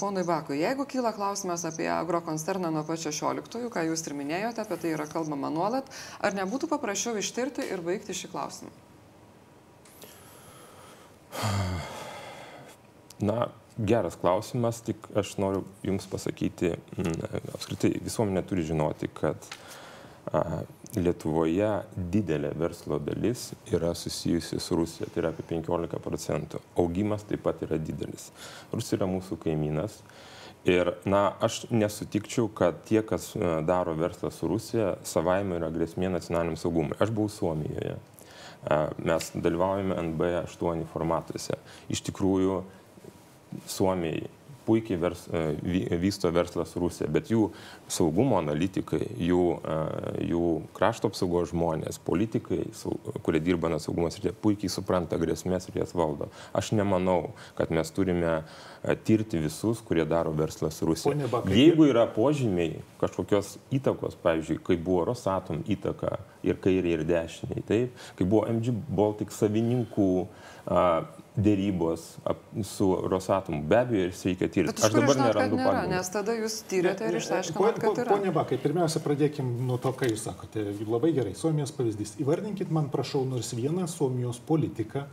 Ponui 0.00 0.22
Bakui, 0.24 0.60
jeigu 0.62 0.86
kyla 0.86 1.12
klausimas 1.12 1.64
apie 1.66 1.88
agrokoncerną 1.90 2.70
nuo 2.70 2.84
pat 2.86 2.98
16-ųjų, 3.02 3.70
ką 3.74 3.82
jūs 3.88 4.06
ir 4.06 4.14
minėjote, 4.14 4.62
apie 4.62 4.76
tai 4.78 4.92
yra 4.94 5.06
kalbama 5.10 5.50
nuolat, 5.50 5.88
ar 6.22 6.36
nebūtų 6.36 6.70
paprasčiau 6.70 7.18
ištirti 7.18 7.66
ir 7.74 7.82
baigti 7.82 8.14
šį 8.14 8.30
klausimą? 8.30 8.70
Na, 13.28 13.48
geras 13.78 14.14
klausimas, 14.20 14.78
tik 14.86 15.10
aš 15.18 15.34
noriu 15.42 15.64
Jums 15.86 16.06
pasakyti, 16.10 16.76
apskritai 17.56 17.90
visuomenė 18.04 18.42
turi 18.46 18.62
žinoti, 18.70 19.10
kad 19.10 19.38
Lietuvoje 20.94 21.70
didelė 22.12 22.52
verslo 22.58 23.00
dalis 23.02 23.48
yra 23.72 23.90
susijusi 23.98 24.60
su 24.62 24.76
Rusija, 24.78 25.08
tai 25.10 25.24
yra 25.24 25.32
apie 25.34 25.42
15 25.48 25.98
procentų. 26.04 26.60
Augimas 26.78 27.26
taip 27.26 27.42
pat 27.42 27.64
yra 27.66 27.80
didelis. 27.82 28.28
Rusija 28.72 29.00
yra 29.00 29.08
mūsų 29.10 29.40
kaimynas. 29.42 29.98
Ir, 30.64 30.94
na, 31.04 31.26
aš 31.44 31.64
nesutikčiau, 31.74 32.46
kad 32.56 32.78
tie, 32.88 33.02
kas 33.04 33.34
e, 33.36 33.40
daro 33.68 33.92
verslą 33.98 34.30
su 34.32 34.48
Rusija, 34.48 34.94
savaime 35.04 35.58
yra 35.58 35.68
grėsmė 35.74 36.08
nacionaliniam 36.14 36.56
saugumui. 36.56 36.96
Aš 37.04 37.12
buvau 37.12 37.32
Suomijoje. 37.32 37.98
E, 37.98 38.78
mes 39.04 39.28
dalyvaujame 39.34 39.98
NB8 40.06 40.86
formatuose. 40.94 41.58
Iš 41.92 42.00
tikrųjų, 42.06 42.62
Suomijai 43.68 44.24
puikiai 44.66 44.98
vers, 45.00 45.26
e, 45.28 45.96
vysto 46.00 46.30
verslą 46.32 46.64
su 46.68 46.80
Rusija, 46.82 47.08
bet 47.12 47.30
jų 47.32 47.48
saugumo 47.90 48.38
analitikai, 48.40 49.02
jų, 49.20 49.44
e, 49.60 49.78
jų 50.30 50.44
krašto 50.76 51.10
apsaugos 51.12 51.52
žmonės, 51.52 52.00
politikai, 52.04 52.62
kurie 53.22 53.40
dirba 53.44 53.70
nuo 53.72 53.80
saugumo 53.82 54.10
srityje, 54.12 54.34
puikiai 54.44 54.72
supranta 54.72 55.18
grėsmės 55.20 55.68
ir 55.70 55.82
jas 55.82 55.94
valdo. 55.96 56.30
Aš 56.56 56.72
nemanau, 56.76 57.34
kad 57.58 57.72
mes 57.74 57.90
turime 57.94 58.32
e, 58.40 58.96
tirti 58.96 59.40
visus, 59.42 59.82
kurie 59.84 60.04
daro 60.08 60.32
verslą 60.36 60.70
su 60.72 60.88
Rusija. 60.88 61.30
Jeigu 61.50 61.88
yra 61.90 62.06
požymiai 62.10 62.80
kažkokios 63.00 63.58
įtakos, 63.74 64.16
pavyzdžiui, 64.22 64.60
kai 64.64 64.78
buvo 64.80 65.04
Rosatom 65.10 65.64
įtaka 65.70 66.16
ir 66.44 66.58
kairiai, 66.62 66.98
ir 66.98 67.04
dešiniai, 67.08 67.64
taip, 67.68 68.06
kai 68.18 68.26
buvo 68.28 68.46
MG 68.50 68.72
Baltic 68.72 69.32
savininkų, 69.34 70.08
dėrybos 71.34 72.04
su 72.62 72.88
Rosatomu. 73.10 73.62
Be 73.66 73.80
abejo, 73.80 74.06
ir 74.06 74.14
reikia 74.14 74.48
tirti. 74.48 74.76
Aš 74.78 74.94
dabar 74.94 75.16
žinot, 75.16 75.26
nerandu 75.26 75.58
pagrindo. 75.58 75.96
Nes 75.96 76.12
tada 76.14 76.36
jūs 76.38 76.60
tyrėte 76.70 77.08
ir 77.10 77.18
išsiaiškinote, 77.18 77.82
kad 77.82 78.00
yra. 78.04 78.14
Pone 78.14 78.34
Bakai, 78.34 78.60
pirmiausia, 78.62 79.02
pradėkim 79.02 79.50
nuo 79.66 79.80
to, 79.82 79.90
ką 79.98 80.12
jūs 80.12 80.28
sakote. 80.28 80.68
Labai 80.86 81.10
gerai, 81.16 81.34
Suomijos 81.38 81.74
pavyzdys. 81.74 82.16
Įvardinkit 82.22 82.70
man, 82.74 82.86
prašau, 82.92 83.24
nors 83.26 83.50
vieną 83.56 83.88
Suomijos 83.90 84.38
politiką, 84.46 85.08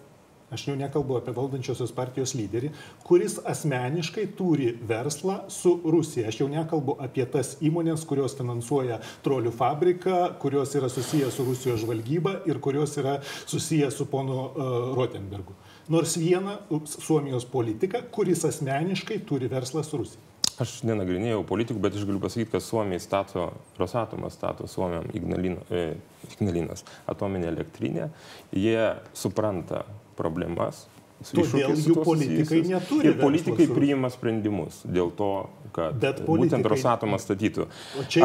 aš 0.51 0.65
jau 0.67 0.75
nekalbu 0.75 1.15
apie 1.17 1.33
valdančiosios 1.33 1.93
partijos 1.95 2.35
lyderį, 2.35 2.73
kuris 3.07 3.37
asmeniškai 3.47 4.27
turi 4.37 4.73
verslą 4.87 5.37
su 5.49 5.77
Rusija. 5.87 6.27
Aš 6.27 6.41
jau 6.43 6.49
nekalbu 6.51 6.97
apie 7.01 7.25
tas 7.33 7.55
įmonės, 7.63 8.03
kurios 8.05 8.35
finansuoja 8.37 8.99
trolių 9.25 9.55
fabriką, 9.55 10.17
kurios 10.43 10.75
yra 10.77 10.91
susijęs 10.91 11.39
su 11.39 11.47
Rusijos 11.47 11.81
žvalgyba 11.85 12.41
ir 12.51 12.59
kurios 12.61 12.97
yra 12.99 13.21
susijęs 13.47 13.95
su 13.95 14.09
ponu 14.11 14.41
uh, 14.43 14.73
Rotenbergu. 14.99 15.55
Nors 15.89 16.17
vieną 16.17 16.57
Suomijos 16.85 17.45
politiką, 17.45 18.03
kuris 18.11 18.45
asmeniškai 18.45 19.19
turi 19.25 19.47
verslą 19.51 19.83
su 19.83 19.97
Rusija. 19.97 20.21
Aš 20.61 20.81
nenagrinėjau 20.85 21.41
politikų, 21.47 21.79
bet 21.81 21.95
aš 21.97 22.03
galiu 22.05 22.19
pasakyti, 22.21 22.51
kad 22.51 22.61
Suomija 22.61 22.99
stato, 23.01 23.47
Rosatomas 23.79 24.33
stato 24.37 24.67
Suomiam 24.69 25.07
Ignalino, 25.13 25.63
e, 25.71 25.95
Ignalinas 26.35 26.83
atominę 27.09 27.47
elektrinę. 27.47 28.09
Jie 28.53 28.95
supranta 29.13 29.83
problemas, 30.15 30.85
Todėl 31.21 31.75
jų 31.77 32.01
politikai 32.01 32.63
neturi. 32.65 33.11
Ir 33.11 33.19
politikai 33.21 33.67
priima 33.69 34.09
sprendimus 34.09 34.79
dėl 34.89 35.11
to, 35.13 35.49
kad 35.75 35.93
Bet 36.01 36.23
būtent 36.25 36.25
politikai- 36.65 36.71
Rosatomas 36.73 37.21
statytų. 37.27 37.67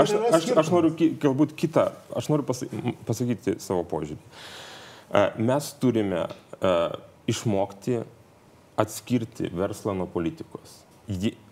Aš, 0.01 0.15
aš, 0.33 0.47
aš 0.57 0.71
noriu 0.73 0.95
galbūt 0.97 1.53
kitą, 1.53 1.91
aš 2.17 2.31
noriu 2.33 2.47
pasakyti 2.49 3.59
savo 3.61 3.85
požiūrį. 3.85 4.17
E, 5.13 5.27
Mes 5.39 5.69
turime 5.81 6.25
e, 6.25 6.73
išmokti 7.27 8.01
atskirti 8.77 9.51
verslą 9.55 9.95
nuo 9.97 10.07
politikos. 10.07 10.83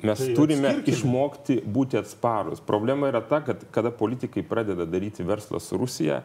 Mes 0.02 0.18
Tai 0.18 0.34
turime 0.34 0.68
atskirkime. 0.72 0.96
išmokti 0.96 1.60
būti 1.62 1.98
atsparus. 2.00 2.60
Problema 2.60 3.06
yra 3.12 3.20
ta, 3.22 3.38
kad 3.40 3.62
kada 3.70 3.90
politikai 3.94 4.42
pradeda 4.42 4.84
daryti 4.84 5.22
verslą 5.22 5.60
su 5.62 5.78
Rusija 5.78 6.22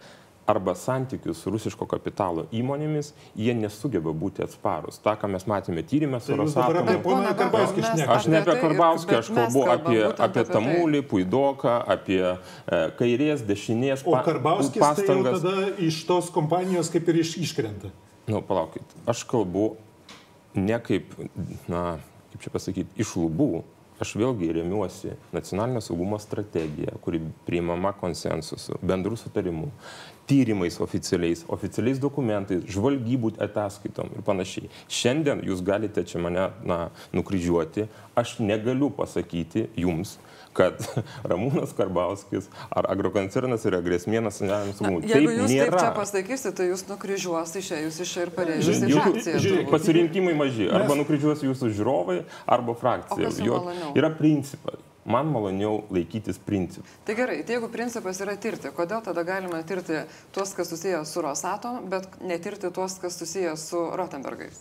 arba 0.50 0.74
santykius 0.76 1.38
su 1.38 1.52
rusiško 1.54 1.86
kapitalo 1.86 2.48
įmonėmis, 2.58 3.12
jie 3.38 3.54
nesugeba 3.54 4.10
būti 4.18 4.42
atsparus. 4.42 4.98
Ta, 4.98 5.14
ką 5.14 5.30
mes 5.30 5.46
matėme 5.46 5.84
tyrimę 5.86 6.18
su 6.26 6.32
Tai 6.34 6.40
Rosatomu. 6.42 6.96
Aš 8.16 8.26
ne 8.34 8.42
apie 8.42 8.56
Karbauskį, 8.58 9.16
aš 9.20 9.30
kalbu 9.36 9.66
apie, 9.70 10.02
apie 10.10 10.44
tai. 10.44 10.54
Tamulį, 10.56 11.04
Puidoką, 11.06 11.76
apie 11.86 12.24
e, 12.26 12.36
kairės, 12.98 13.46
dešinės 13.46 14.02
O 14.10 14.18
Karbauskis 14.26 14.82
tai 14.82 15.06
jau 15.06 15.22
pastangas. 15.22 15.42
tada 15.46 15.70
iš 15.86 16.02
tos 16.10 16.34
kompanijos 16.34 16.90
kaip 16.90 17.14
ir 17.14 17.22
iš, 17.22 17.38
iškrenta. 17.46 17.94
Nu, 18.30 18.44
palaukit, 18.46 18.86
aš 19.10 19.24
kalbu 19.26 19.74
ne 20.54 20.78
kaip, 20.86 21.16
na, 21.68 21.98
kaip 22.30 22.44
čia 22.46 22.54
pasakyti, 22.54 23.02
iš 23.02 23.18
lubų. 23.18 23.64
Aš 24.00 24.14
vėlgi 24.16 24.48
remiuosi 24.56 25.10
nacionalinio 25.36 25.82
saugumo 25.84 26.16
strategija, 26.24 26.94
kuri 27.04 27.20
priimama 27.44 27.90
konsensusu, 28.00 28.78
bendrų 28.80 29.18
sutarimų, 29.20 29.68
tyrimais 30.30 30.78
oficialiais, 30.80 31.42
oficialiais 31.52 32.00
dokumentais, 32.00 32.64
žvalgybų 32.72 33.34
ataskaitom 33.44 34.14
ir 34.16 34.24
panašiai. 34.24 34.72
Šiandien 34.88 35.44
jūs 35.44 35.66
galite 35.68 36.06
čia 36.08 36.22
mane 36.24 36.48
na, 36.64 36.78
nukryžiuoti, 37.12 37.90
aš 38.16 38.38
negaliu 38.40 38.88
pasakyti 38.96 39.66
jums, 39.76 40.16
kad 40.58 40.80
Ramūnas 41.30 41.74
Karbauskis 41.78 42.50
ar 42.74 42.88
agrokoncernas 42.92 43.66
yra 43.70 43.80
grėsmė 43.86 44.22
nacionaliniam 44.26 44.76
saugumui. 44.78 45.06
Jeigu 45.10 45.36
jūs 45.38 45.48
taip 45.48 45.56
nėra. 45.70 45.84
čia 45.84 45.94
pasakysite, 45.98 46.54
tai 46.58 46.68
jūs 46.72 46.86
nukryžiuos 46.90 47.56
išėjus 47.62 48.02
iš 48.06 48.14
čia 48.16 48.26
ir 48.28 48.34
pareidžius 48.36 48.82
Žiūrėk, 48.82 48.90
į 48.90 49.00
frakciją. 49.00 49.42
žiūrėk. 49.46 49.72
Pasirinkimai 49.74 50.36
maži. 50.40 50.70
Arba 50.74 51.00
nukryžiuos 51.00 51.46
jūsų 51.48 51.72
žiūrovai, 51.78 52.20
arba 52.50 52.76
frakcija. 52.78 53.34
Jo-? 53.46 53.64
Yra 53.98 54.12
principai. 54.18 54.80
Man 55.10 55.30
maloniau 55.34 55.86
laikytis 55.90 56.38
principų. 56.46 56.84
Tai 57.08 57.14
gerai, 57.18 57.40
tai 57.48 57.56
jeigu 57.56 57.70
principas 57.74 58.20
yra 58.22 58.36
tirti, 58.38 58.70
kodėl 58.76 59.00
tada 59.02 59.24
galima 59.26 59.62
tirti 59.66 60.04
tuos, 60.36 60.52
kas 60.54 60.70
susijęs 60.70 61.10
su 61.16 61.24
Rosatom, 61.26 61.80
bet 61.90 62.20
netirti 62.22 62.70
tuos, 62.76 63.00
kas 63.02 63.18
susijęs 63.18 63.64
su 63.72 63.80
Rotenbergais? 63.98 64.60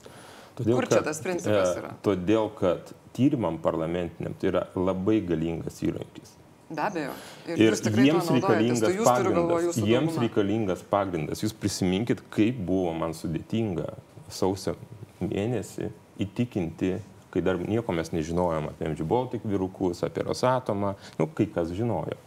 Todėl, 0.57 0.79
Kur 0.79 0.89
čia 0.91 1.03
tas 1.07 1.21
principas 1.23 1.77
yra? 1.77 1.93
Todėl, 2.07 2.49
kad 2.57 2.95
tyrimam 3.19 3.59
parlamentiniam 3.63 4.35
tai 4.39 4.53
yra 4.53 4.69
labai 4.79 5.19
galingas 5.27 5.83
įrankis. 5.83 6.39
Be 6.69 6.83
abejo. 6.85 7.13
Ir, 7.49 7.73
Ir 7.73 7.77
jiems 8.05 8.29
reikalingas 8.29 8.93
jūs 8.93 9.07
pagrindas. 9.09 9.79
Jiems 9.89 10.19
reikalingas 10.21 10.83
pagrindas. 10.91 11.43
Jūs 11.45 11.55
prisiminkit, 11.57 12.21
kaip 12.35 12.59
buvo 12.69 12.93
man 12.97 13.17
sudėtinga 13.17 13.95
sausio 14.29 14.75
mėnesį 15.23 15.89
įtikinti, 16.21 16.99
kai 17.33 17.43
dar 17.45 17.59
nieko 17.61 17.95
mes 17.95 18.11
nežinojom 18.15 18.71
apie 18.73 18.89
MG 18.89 19.07
Baltic 19.09 19.45
virukus, 19.49 20.03
apie 20.07 20.25
Rosatomą, 20.27 20.95
nu, 21.19 21.29
kai 21.37 21.49
kas 21.53 21.73
žinojo. 21.77 22.19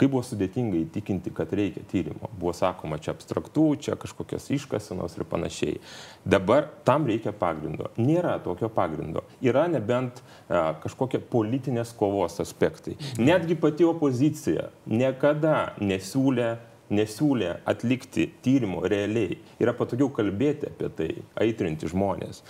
Kaip 0.00 0.12
buvo 0.12 0.22
sudėtinga 0.26 0.78
įtikinti, 0.82 1.32
kad 1.34 1.52
reikia 1.56 1.84
tyrimo. 1.90 2.30
Buvo 2.38 2.54
sakoma, 2.56 3.00
čia 3.02 3.14
abstraktų, 3.14 3.66
čia 3.86 3.98
kažkokios 4.00 4.50
iškasenos 4.56 5.18
ir 5.18 5.26
panašiai. 5.30 5.82
Dabar 6.24 6.68
tam 6.86 7.08
reikia 7.10 7.34
pagrindo. 7.36 7.90
Nėra 8.00 8.38
tokio 8.44 8.70
pagrindo. 8.72 9.24
Yra 9.44 9.66
nebent 9.72 10.22
a, 10.48 10.74
kažkokie 10.82 11.22
politinės 11.32 11.94
kovos 11.96 12.40
aspektai. 12.42 12.96
Netgi 13.20 13.58
pati 13.60 13.86
opozicija 13.88 14.70
niekada 14.90 15.72
nesiūlė 15.80 16.56
nesiūlė 16.90 17.52
atlikti 17.70 18.26
tyrimo 18.44 18.82
realiai. 18.90 19.38
Yra 19.62 19.74
patogiau 19.78 20.10
kalbėti 20.14 20.70
apie 20.70 20.90
tai, 20.96 21.10
aitrinti 21.38 21.90
žmonės. 21.90 22.42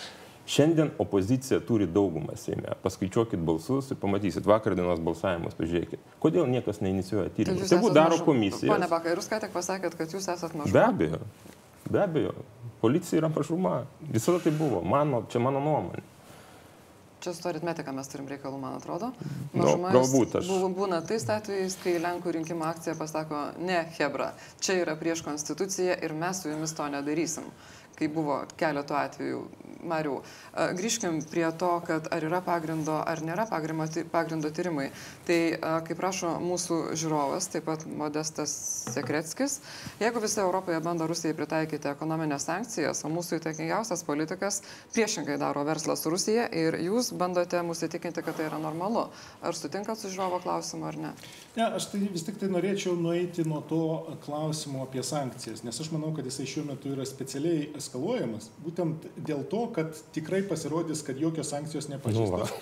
Šiandien 0.50 0.91
opozicija 0.99 1.60
turi 1.63 1.86
daugumą 1.86 2.34
Seime. 2.36 2.73
Paskaičiuokit 2.82 3.39
balsus 3.47 3.93
ir 3.95 3.99
pamatysit 4.02 4.47
vakar 4.50 4.75
dienos 4.75 4.99
balsavimus, 5.06 5.54
pažiūrėkit. 5.54 6.00
Kodėl 6.23 6.49
niekas 6.50 6.80
neinicijuoja 6.82 7.28
Tai 7.30 7.36
tyrimų? 7.36 7.69
Tegu 7.71 7.86
esat 7.86 7.95
daro 7.95 8.19
komisija. 8.26 8.73
Pone 8.73 8.89
Bakai, 8.91 9.13
jūs 9.15 9.28
ką 9.30 9.39
tik 9.45 9.52
pasakėt, 9.54 9.95
kad 10.00 10.10
jūs 10.17 10.26
esate 10.34 10.58
mažu. 10.58 10.75
Be 10.75 10.82
abejo, 10.82 11.21
be 11.91 12.02
abejo. 12.02 12.34
Policija 12.82 13.21
yra 13.23 13.30
mažuma. 13.30 13.84
Visada 14.10 14.41
tai 14.43 14.50
buvo. 14.56 14.80
Mano, 14.82 15.23
čia 15.30 15.39
mano 15.45 15.60
nuomonė. 15.63 16.02
Čia 17.21 17.34
su 17.36 17.43
to 17.45 17.50
aritmetika 17.52 17.93
mes 17.93 18.08
turim 18.08 18.26
reikalų, 18.32 18.58
man 18.58 18.78
atrodo. 18.78 19.13
Nu, 19.52 19.63
Mažuma 19.67 19.91
galbūt 19.93 20.39
aš- 20.41 20.49
Būna 20.75 21.02
tais 21.06 21.26
atvejais, 21.28 21.76
kai 21.84 21.99
Lenkų 22.00 22.32
rinkimų 22.39 22.65
akcija 22.65 22.95
pasako, 22.97 23.52
ne, 23.60 23.84
Hebra, 23.99 24.32
čia 24.58 24.80
yra 24.82 24.97
prieš 24.97 25.21
konstituciją 25.23 25.99
ir 26.02 26.15
mes 26.15 26.41
su 26.43 26.49
jumis 26.49 26.73
to 26.73 26.82
nedarysim. 26.89 27.45
Kai 27.95 28.08
buvo 28.08 28.47
keletų 28.56 28.97
atvejų, 28.97 29.43
Mariu, 29.86 30.21
a, 30.52 30.71
grįžkim 30.76 31.21
prie 31.30 31.47
to, 31.58 31.71
kad 31.86 32.08
ar 32.12 32.25
yra 32.26 32.40
pagrindo, 32.45 32.99
ar 33.00 33.23
nėra 33.25 33.47
pagrindo, 33.50 33.86
ty- 33.90 34.04
pagrindo 34.04 34.50
tyrimai. 34.52 34.90
Tai, 35.28 35.38
a, 35.56 35.73
kaip 35.86 36.00
prašo 36.00 36.34
mūsų 36.43 36.80
žiūrovas, 37.00 37.49
taip 37.52 37.66
pat 37.69 37.86
Modestas 37.86 38.52
Sekretskis, 38.95 39.60
jeigu 40.00 40.23
visi 40.23 40.40
Europoje 40.43 40.80
bando 40.84 41.06
Rusijai 41.10 41.36
pritaikyti 41.38 41.90
ekonominės 41.93 42.47
sankcijas, 42.49 43.04
o 43.04 43.12
mūsų 43.12 43.40
įtakingiausias 43.40 44.04
politikas 44.06 44.60
priešingai 44.95 45.38
daro 45.40 45.64
verslą 45.69 45.97
su 45.97 46.12
Rusija 46.12 46.49
ir 46.52 46.76
jūs 46.84 47.12
bandote 47.16 47.60
mūsų 47.66 47.88
įtikinti, 47.90 48.25
kad 48.25 48.36
tai 48.38 48.49
yra 48.50 48.60
normalu. 48.62 49.06
Ar 49.43 49.56
sutinkat 49.56 50.00
su 50.00 50.10
žiūrovo 50.12 50.43
klausimu 50.45 50.88
ar 50.90 50.99
ne? 51.00 51.12
Ne, 51.56 51.66
aš 51.76 51.90
tai 51.93 52.02
vis 52.12 52.25
tik 52.26 52.38
tai 52.40 52.50
norėčiau 52.52 52.95
nueiti 52.99 53.45
nuo 53.49 53.60
to 53.66 53.80
klausimo 54.25 54.84
apie 54.84 55.02
sankcijas, 55.06 55.64
nes 55.66 55.80
aš 55.82 55.90
manau, 55.95 56.12
kad 56.16 56.26
jisai 56.28 56.47
šiuo 56.49 56.64
metu 56.69 56.93
yra 56.95 57.06
specialiai 57.08 57.69
eskaluojamas, 57.78 58.50
būtent 58.64 59.08
dėl 59.16 59.43
to, 59.50 59.64
kad 59.75 59.95
tikrai 60.15 60.43
pasirodys, 60.49 61.02
kad 61.06 61.19
jokios 61.21 61.52
sankcijos 61.54 61.91
nepažįstos. 61.93 62.54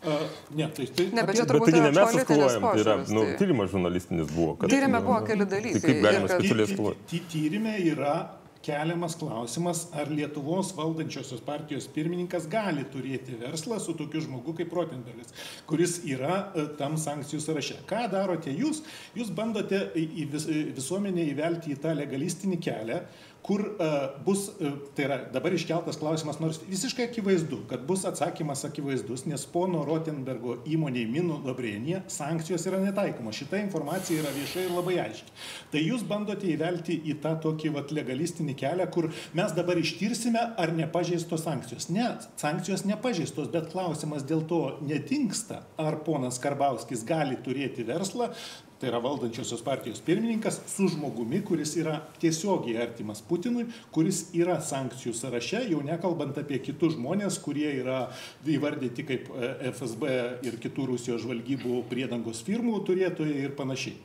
Uh, 0.00 0.16
ne, 0.56 0.64
tai, 0.72 0.86
tai 0.96 1.10
Ne, 1.12 1.22
bet 1.28 1.36
čia 1.36 1.44
Bet 1.44 1.50
turbūt 1.50 1.68
taigi 1.68 1.80
yra 1.82 1.88
ne 1.92 1.96
mes 1.98 2.14
eskaluojam, 2.22 2.62
tai 2.64 2.80
yra, 2.80 2.94
nu, 3.12 3.24
tai- 3.26 3.34
tyrimas 3.36 3.68
žurnalistinis 3.68 4.30
buvo. 4.32 4.54
kad- 4.56 4.72
Tyrime 4.72 4.96
nu, 4.96 5.04
buvo 5.04 5.18
keli 5.28 5.44
dalykai. 5.44 5.80
Tai 5.82 5.90
kaip 5.90 6.00
galima 6.06 6.30
specialiai 6.30 6.94
ty- 7.10 7.20
Tyrime 7.28 7.74
yra 7.90 8.14
keliamas 8.62 9.14
klausimas, 9.16 9.86
ar 9.96 10.10
Lietuvos 10.12 10.72
valdančiosios 10.76 11.40
partijos 11.44 11.86
pirmininkas 11.88 12.46
gali 12.52 12.84
turėti 12.92 13.36
verslą 13.40 13.78
su 13.80 13.94
tokiu 13.96 14.20
žmogu 14.20 14.54
kaip 14.58 14.72
Rotenbergas, 14.76 15.32
kuris 15.68 15.98
yra 16.04 16.50
e, 16.54 16.66
tam 16.80 16.98
sankcijų 17.00 17.40
sąraše. 17.40 17.78
Ką 17.88 18.04
darote 18.12 18.52
jūs? 18.52 18.82
Jūs 19.16 19.32
bandote 19.36 19.80
į 19.96 20.26
vis, 20.34 20.44
į 20.44 20.74
visuomenę 20.76 21.24
įvelti 21.32 21.72
į 21.72 21.80
tą 21.80 21.94
legalistinį 21.96 22.60
kelią, 22.60 23.00
kur 23.42 23.62
uh, 23.64 23.96
bus, 24.24 24.48
uh, 24.60 24.76
tai 24.96 25.06
yra 25.06 25.18
dabar 25.32 25.54
iškeltas 25.56 25.98
klausimas, 26.00 26.38
nors 26.42 26.60
visiškai 26.68 27.08
akivaizdu, 27.08 27.62
kad 27.70 27.82
bus 27.88 28.04
atsakymas 28.08 28.64
akivaizdus, 28.68 29.24
nes 29.30 29.46
pono 29.50 29.82
Rotenbergo 29.88 30.58
įmoniai 30.68 31.08
Minų 31.10 31.40
Labrienė 31.46 32.04
sankcijos 32.12 32.66
yra 32.70 32.80
netaikomos. 32.82 33.38
Šita 33.40 33.60
informacija 33.62 34.22
yra 34.22 34.32
viešai 34.36 34.66
ir 34.68 34.74
labai 34.76 34.96
aiški. 35.04 35.34
Tai 35.72 35.84
jūs 35.84 36.06
bandote 36.08 36.48
įvelti 36.52 37.00
į 37.10 37.16
tą 37.24 37.34
tokį 37.44 37.74
vat, 37.76 37.94
legalistinį 37.96 38.56
kelią, 38.60 38.88
kur 38.92 39.10
mes 39.36 39.54
dabar 39.56 39.80
ištirsime, 39.80 40.42
ar 40.60 40.74
nepažeistos 40.76 41.44
sankcijos. 41.46 41.90
Ne, 41.94 42.08
sankcijos 42.40 42.86
nepažeistos, 42.88 43.50
bet 43.52 43.70
klausimas 43.72 44.26
dėl 44.28 44.44
to 44.50 44.64
nedingsta, 44.84 45.64
ar 45.80 46.00
ponas 46.06 46.40
Karbauskis 46.42 47.06
gali 47.08 47.38
turėti 47.44 47.86
verslą 47.88 48.30
tai 48.80 48.88
yra 48.88 48.98
valdančiosios 49.04 49.60
partijos 49.62 50.00
pirmininkas, 50.00 50.60
su 50.66 50.88
žmogumi, 50.88 51.42
kuris 51.44 51.74
yra 51.76 51.98
tiesiogiai 52.20 52.80
artimas 52.80 53.20
Putinui, 53.28 53.66
kuris 53.92 54.22
yra 54.36 54.56
sankcijų 54.64 55.12
sąraše, 55.18 55.66
jau 55.68 55.82
nekalbant 55.84 56.38
apie 56.40 56.62
kitus 56.64 56.96
žmonės, 56.96 57.36
kurie 57.44 57.68
yra 57.82 58.06
įvardyti 58.48 59.04
kaip 59.04 59.28
e, 59.36 59.50
FSB 59.74 60.14
ir 60.48 60.56
kitų 60.64 60.88
Rusijos 60.94 61.26
žvalgybų 61.26 61.82
priedangos 61.92 62.40
firmų 62.46 62.80
turėtojai 62.88 63.44
ir 63.44 63.52
panašiai. 63.58 63.98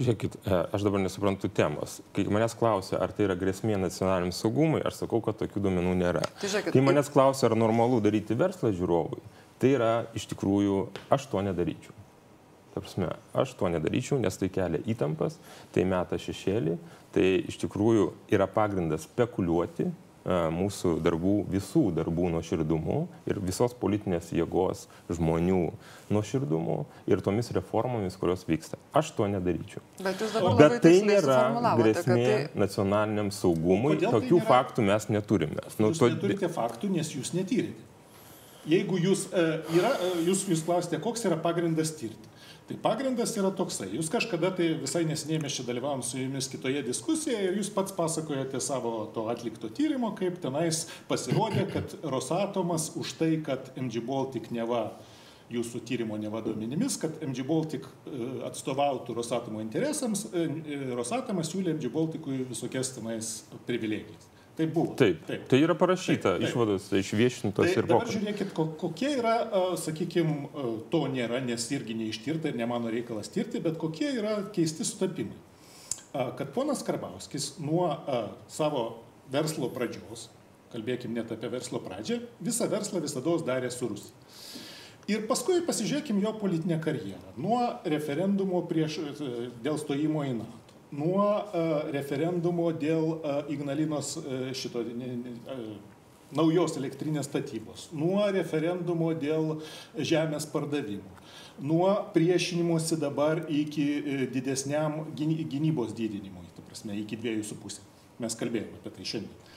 Žiūrėkit, 0.00 0.40
e, 0.40 0.58
aš 0.72 0.88
dabar 0.88 1.04
nesuprantu 1.04 1.52
temos. 1.52 1.98
Kai 2.16 2.24
manęs 2.32 2.56
klausia, 2.56 2.96
ar 3.04 3.12
tai 3.12 3.26
yra 3.28 3.36
grėsmė 3.36 3.76
nacionaliniam 3.76 4.32
saugumui, 4.32 4.80
aš 4.80 5.02
sakau, 5.02 5.20
kad 5.26 5.36
tokių 5.36 5.66
duomenų 5.68 5.96
nėra. 6.00 6.24
Tai 6.40 6.48
žiūrėkit, 6.48 6.72
Kai 6.72 6.88
manęs 6.88 7.12
klausia, 7.12 7.50
ar 7.50 7.60
normalu 7.60 8.00
daryti 8.00 8.38
verslą 8.40 8.72
žiūrovui, 8.72 9.20
tai 9.60 9.76
yra 9.76 9.94
iš 10.16 10.30
tikrųjų, 10.32 10.86
aš 11.12 11.28
to 11.28 11.44
nedaryčiau. 11.44 11.99
Ta 12.74 12.80
prasme, 12.80 13.08
aš 13.34 13.54
to 13.58 13.66
nedaryčiau, 13.68 14.20
nes 14.22 14.36
tai 14.38 14.48
kelia 14.48 14.78
įtampas, 14.86 15.38
tai 15.74 15.82
meta 15.84 16.14
šešėlį, 16.22 16.76
tai 17.12 17.24
iš 17.50 17.56
tikrųjų 17.64 18.12
yra 18.30 18.46
pagrindas 18.46 19.08
spekuliuoti 19.08 19.88
mūsų 20.52 20.98
darbų, 21.02 21.30
visų 21.48 21.80
darbų 21.96 22.28
nuoširdumu 22.34 22.96
ir 23.26 23.38
visos 23.40 23.72
politinės 23.80 24.28
jėgos 24.36 24.82
žmonių 25.08 25.72
nuoširdumu 26.12 26.76
ir 27.08 27.22
tomis 27.24 27.48
reformomis, 27.56 28.18
kurios 28.20 28.44
vyksta. 28.46 28.76
Aš 28.94 29.10
to 29.16 29.26
nedaryčiau. 29.32 29.80
Bet, 30.04 30.20
Bet 30.60 30.76
tai 30.84 30.92
nėra 31.08 31.38
grėsmė 31.80 32.18
tai- 32.20 32.48
nacionaliniam 32.54 33.30
saugumui. 33.32 33.96
Kodėl 33.96 34.10
tai 34.12 34.20
Tokių 34.20 34.38
nėra- 34.38 34.50
faktų 34.52 34.86
mes 34.92 35.08
neturime. 35.08 35.64
Nu, 35.80 35.88
Jūs 35.90 35.98
to- 36.04 36.10
neturite 36.12 36.48
faktų, 36.52 36.90
nes 37.00 37.10
jūs 37.16 37.32
netyrėte. 37.32 37.88
Jeigu 38.68 38.98
jūs, 39.00 39.26
e, 39.32 39.62
yra, 39.72 39.96
e, 40.04 40.24
jūs, 40.28 40.44
jūs 40.52 40.62
klausite, 40.66 41.00
koks 41.00 41.24
yra 41.24 41.36
pagrindas 41.40 41.96
tirti. 41.96 42.28
Tai 42.70 42.76
pagrindas 42.78 43.32
yra 43.34 43.48
toksai. 43.50 43.88
Jūs 43.96 44.06
kažkada 44.12 44.52
tai 44.54 44.68
visai 44.78 45.00
nesiniai 45.02 45.40
mes 45.42 45.56
čia 45.56 45.64
dalyvavom 45.66 46.04
su 46.06 46.20
jumis 46.20 46.46
kitoje 46.52 46.84
diskusijoje 46.86 47.48
ir 47.48 47.56
jūs 47.58 47.70
pats 47.74 47.90
pasakojate 47.96 48.60
savo 48.62 49.08
to 49.10 49.24
atlikto 49.32 49.66
tyrimo, 49.74 50.12
kaip 50.14 50.38
tenais 50.44 50.84
pasirodė, 51.10 51.64
kad 51.72 51.96
Rosatomas 52.14 52.92
už 52.94 53.16
tai, 53.18 53.32
kad 53.42 53.72
MG 53.74 54.04
Baltic 54.06 54.52
neva 54.54 54.84
jūsų 55.50 55.82
tyrimo 55.82 56.14
neva 56.22 56.44
duomenimis, 56.46 57.00
kad 57.02 57.18
MG 57.26 57.42
Baltic 57.48 57.90
e, 57.90 58.14
atstovautų 58.46 59.18
Rosatomo 59.18 59.64
interesams, 59.64 60.28
e, 60.30 60.46
Rosatomas 60.94 61.50
siūlė 61.50 61.74
MG 61.74 61.90
Balticui 61.90 62.44
visokias 62.52 62.94
tenais 62.94 63.32
privilegijas. 63.66 64.29
Tai 64.56 64.66
buvo. 64.66 64.94
Taip, 64.98 65.22
tai 65.48 65.60
yra 65.64 65.74
parašyta, 65.78 66.34
Taip, 66.34 66.40
taip. 66.42 66.48
išvados 66.50 66.88
išviešintos 66.92 67.64
Tai 67.64 67.70
ir 67.72 67.86
dabar 67.86 68.02
pokalbis. 68.04 68.16
žiūrėkit, 68.18 68.50
ko- 68.52 68.66
kokie 68.80 69.12
yra, 69.16 69.34
sakykime, 69.80 70.48
to 70.90 71.00
nėra, 71.08 71.40
nes 71.44 71.64
irgi 71.72 71.94
neištirta 71.96 72.48
ir 72.52 72.56
ne 72.56 72.66
mano 72.66 72.90
reikalas 72.92 73.28
tirti, 73.32 73.60
bet 73.60 73.78
kokie 73.78 74.10
yra 74.18 74.34
keisti 74.52 74.84
sutapimai. 74.84 75.38
Kad 76.12 76.52
ponas 76.52 76.82
Karbauskis 76.82 77.52
nuo 77.62 77.88
savo 78.48 78.98
verslo 79.32 79.70
pradžios, 79.70 80.28
kalbėkim 80.74 81.14
net 81.14 81.30
apie 81.32 81.48
verslo 81.48 81.78
pradžią, 81.80 82.20
visą 82.42 82.68
verslą 82.68 83.00
visada 83.00 83.30
darė 83.46 83.70
su 83.70 83.88
Rusija. 83.88 84.12
Ir 85.08 85.24
paskui 85.26 85.62
pasižiūrėkim 85.66 86.20
jo 86.22 86.32
politinę 86.38 86.76
karjerą. 86.82 87.32
Nuo 87.38 87.78
referendumo 87.84 88.60
prieš, 88.68 88.98
e, 88.98 89.48
dėl 89.64 89.78
stojimo 89.78 90.22
į 90.22 90.36
NATO, 90.38 90.69
nuo 90.92 91.24
e, 91.54 91.62
referendumo 91.94 92.70
dėl 92.74 93.16
e, 93.22 93.34
Ignalinos 93.54 94.16
e, 94.18 94.40
šito 94.56 94.82
ne- 94.86 95.16
ne- 95.16 95.78
naujos 96.34 96.76
elektrinės 96.78 97.26
statybos, 97.26 97.88
nuo 97.96 98.22
referendumo 98.30 99.10
dėl 99.18 99.56
žemės 99.98 100.46
pardavimo, 100.50 101.16
nuo 101.58 101.90
priešinimuose 102.14 102.98
dabar 103.00 103.42
iki 103.50 104.28
didesniam 104.30 105.08
gyny- 105.18 105.42
gynybos 105.50 105.90
didinimui, 105.98 106.46
ta 106.54 106.62
prasme, 106.68 106.94
iki 107.02 107.18
2,5. 107.18 107.80
Mes 108.20 108.36
kalbėjome 108.38 108.78
apie 108.78 108.92
tai 108.94 109.08
šiandien. 109.10 109.50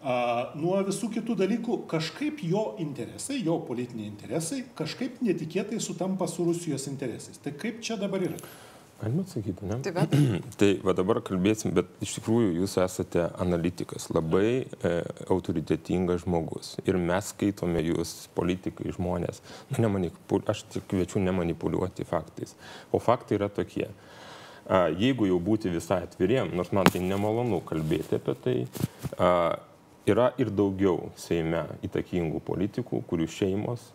A, 0.00 0.14
nuo 0.56 0.78
visų 0.86 1.10
kitų 1.12 1.34
dalykų 1.36 1.82
kažkaip 1.90 2.38
jo 2.46 2.76
interesai, 2.80 3.42
jo 3.44 3.58
politiniai 3.66 4.08
interesai 4.08 4.62
kažkaip 4.78 5.18
netikėtai 5.24 5.80
sutampa 5.82 6.28
su 6.30 6.46
Rusijos 6.46 6.86
interesais. 6.88 7.42
Tai 7.42 7.52
kaip 7.58 7.82
čia 7.84 7.98
dabar 8.00 8.22
yra? 8.24 8.38
Galima 9.00 9.22
atsakyti, 9.22 9.64
ne? 9.64 9.78
Taip, 9.82 9.94
bet 9.96 10.10
Tai 10.60 10.68
va 10.84 10.92
dabar 10.96 11.22
kalbėsim, 11.24 11.72
bet 11.76 11.88
iš 12.04 12.18
tikrųjų 12.18 12.50
jūs 12.58 12.76
esate 12.82 13.22
analitikas, 13.40 14.10
labai 14.12 14.50
e, 14.60 14.92
autoritetingas 15.32 16.26
žmogus. 16.26 16.74
Ir 16.84 16.98
mes 17.00 17.30
skaitome 17.32 17.80
jūs, 17.86 18.28
politikai, 18.36 18.92
žmonės. 18.96 19.40
Nu, 19.70 19.80
nemanipul... 19.86 20.44
Aš 20.50 20.66
tik 20.74 20.84
kviečiu 20.90 21.22
nemanipuliuoti 21.24 22.04
faktais. 22.08 22.52
O 22.92 23.00
faktai 23.00 23.38
yra 23.38 23.48
tokie. 23.52 23.88
A, 24.68 24.88
jeigu 24.92 25.30
jau 25.30 25.38
būti 25.40 25.72
visai 25.72 26.02
atviriem, 26.04 26.52
nors 26.56 26.72
man 26.76 26.90
tai 26.92 27.00
nemalonu 27.00 27.62
kalbėti 27.66 28.18
apie 28.20 28.36
tai, 28.44 28.56
a, 29.16 29.30
yra 30.10 30.28
ir 30.40 30.52
daugiau 30.52 31.08
Seime 31.20 31.64
įtakingų 31.86 32.42
politikų, 32.44 33.00
kurių 33.08 33.30
šeimos 33.32 33.88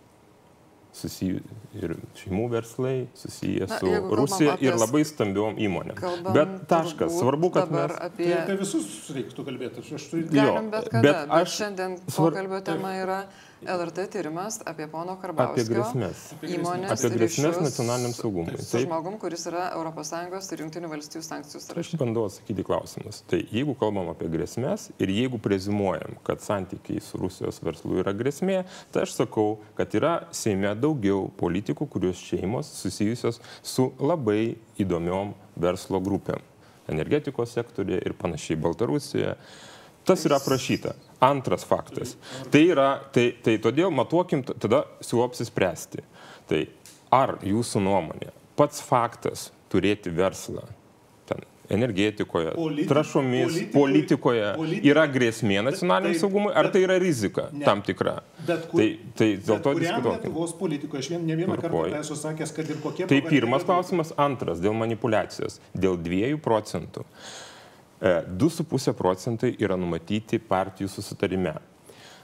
susiję 0.95 1.41
ir 1.75 1.93
šeimų 2.21 2.45
verslai 2.53 3.07
susiję 3.19 3.67
Na, 3.67 3.79
su 3.79 3.89
kalbam 3.89 4.13
Rusija 4.19 4.53
apie 4.55 4.69
ir 4.69 4.77
labai 4.79 5.01
stambiom 5.07 5.57
įmonėm. 5.65 5.99
Bet 6.35 6.53
taškas, 6.71 7.17
svarbu, 7.19 7.51
kad 7.57 7.73
mes... 7.73 7.95
apie... 8.07 8.29
Tai 8.29 8.37
apie 8.45 8.55
visus 8.61 8.87
reiktų 9.15 9.47
kalbėti. 9.49 9.83
Aš, 9.83 9.91
aš 9.99 10.07
turiu... 10.11 10.29
Galim 10.31 10.71
bet 10.71 10.87
kada, 10.93 11.01
bet 11.01 11.11
bet, 11.11 11.27
bet 11.27 11.35
aš 11.41 11.57
šiandien 11.59 11.97
pokalbio 12.15 12.61
tema 12.69 12.95
yra 13.01 13.19
LRT 13.63 14.07
tyrimas 14.11 14.59
apie 14.65 14.87
pono 14.91 15.15
Apie 15.15 15.21
Karbauskio 15.23 15.63
grėsmės. 15.69 16.23
įmonės 16.43 16.91
Apie 16.91 17.11
grėsmės 17.13 17.59
nacionaliniam 17.63 18.13
saugumui. 18.13 18.57
Su 18.59 18.75
Taip, 18.75 18.87
žmogum, 18.89 19.15
kuris 19.21 19.45
yra 19.47 19.69
ES 19.71 20.51
ir 20.51 20.63
Junktinių 20.65 20.89
valstybių 20.91 21.23
sankcijų 21.23 21.61
aš 21.61 21.67
sąraše. 21.69 21.99
bandau 22.01 22.25
atsakyti 22.27 22.65
klausimus. 22.67 23.21
Tai 23.31 23.39
jeigu 23.39 23.75
kalbam 23.79 24.11
apie 24.11 24.27
grėsmės 24.29 24.89
ir 24.99 25.13
jeigu 25.15 25.39
prezumuojam, 25.39 26.17
kad 26.27 26.43
santykiai 26.43 27.01
su 27.01 27.17
Rusijos 27.21 27.61
verslu 27.63 28.01
yra 28.03 28.13
grėsmė, 28.13 28.65
tai 28.91 29.05
aš 29.07 29.15
sakau, 29.21 29.59
kad 29.79 29.95
yra 29.95 30.27
Seime 30.35 30.75
daugiau 30.75 31.29
politikų, 31.39 31.87
kurios 31.87 32.19
šeimos 32.19 32.67
susijusios 32.81 33.39
su 33.63 33.93
labai 33.99 34.57
įdomiom 34.77 35.33
verslo 35.55 36.01
grupėm. 36.03 36.43
Energetikos 36.91 37.55
sektorė 37.55 37.97
ir 38.05 38.13
panašiai 38.13 38.59
Baltarusijoje. 38.61 39.37
Tas 40.05 40.25
yra 40.27 40.37
aprašyta. 40.37 40.93
Antras 41.25 41.63
faktas. 41.65 42.15
Tai 42.51 42.61
yra, 42.69 42.89
tai, 43.15 43.31
tai 43.43 43.57
todėl 43.63 43.89
matuokim, 43.95 44.43
tada 44.45 44.83
siūlau 45.01 45.29
apsispręsti. 45.31 46.03
Tai 46.49 46.59
ar 47.15 47.37
jūsų 47.41 47.81
nuomonė 47.81 48.29
pats 48.59 48.83
faktas 48.85 49.47
turėti 49.73 50.11
verslą 50.15 50.61
ten, 51.27 51.41
energetikoje, 51.73 52.51
Politi- 52.55 52.87
trašomis, 52.91 53.47
politikui- 53.47 53.73
politikoje 53.73 54.51
politi- 54.59 54.83
yra 54.91 55.07
grėsmė 55.09 55.63
nacionaliniam 55.65 56.19
saugumui, 56.21 56.53
ar 56.53 56.69
tai 56.71 56.83
yra 56.85 56.99
rizika 57.01 57.49
Ne. 57.51 57.65
tam 57.65 57.81
tikra? 57.81 58.19
Bet 58.45 58.67
kur- 58.69 58.79
Tai, 58.79 58.99
tai 59.17 59.29
dėl 59.37 59.55
Bet 59.57 59.63
to 59.63 59.73
diskutuokim. 59.79 60.21
Lietuvos 60.29 60.53
politikoje, 60.59 60.99
aš 60.99 61.09
vien, 61.15 61.25
ne 61.25 61.35
vieną 61.35 61.57
kartą 61.57 61.81
tą 61.89 61.99
esu 62.03 62.15
sakęs, 62.15 62.53
kad 62.55 62.69
ir 62.69 62.77
kokie... 62.83 63.07
Tai 63.07 63.21
pirmas 63.21 63.63
klausimas. 63.63 64.13
Antras, 64.17 64.59
dėl 64.61 64.73
manipulacijos. 64.77 65.59
Dėl 65.75 65.97
2 65.97 66.37
procentų. 66.37 67.01
E, 67.01 67.54
2,5 68.01 68.93
procentai 68.93 69.53
yra 69.59 69.77
numatyti 69.79 70.39
partijų 70.39 70.89
susitarime. 70.91 71.55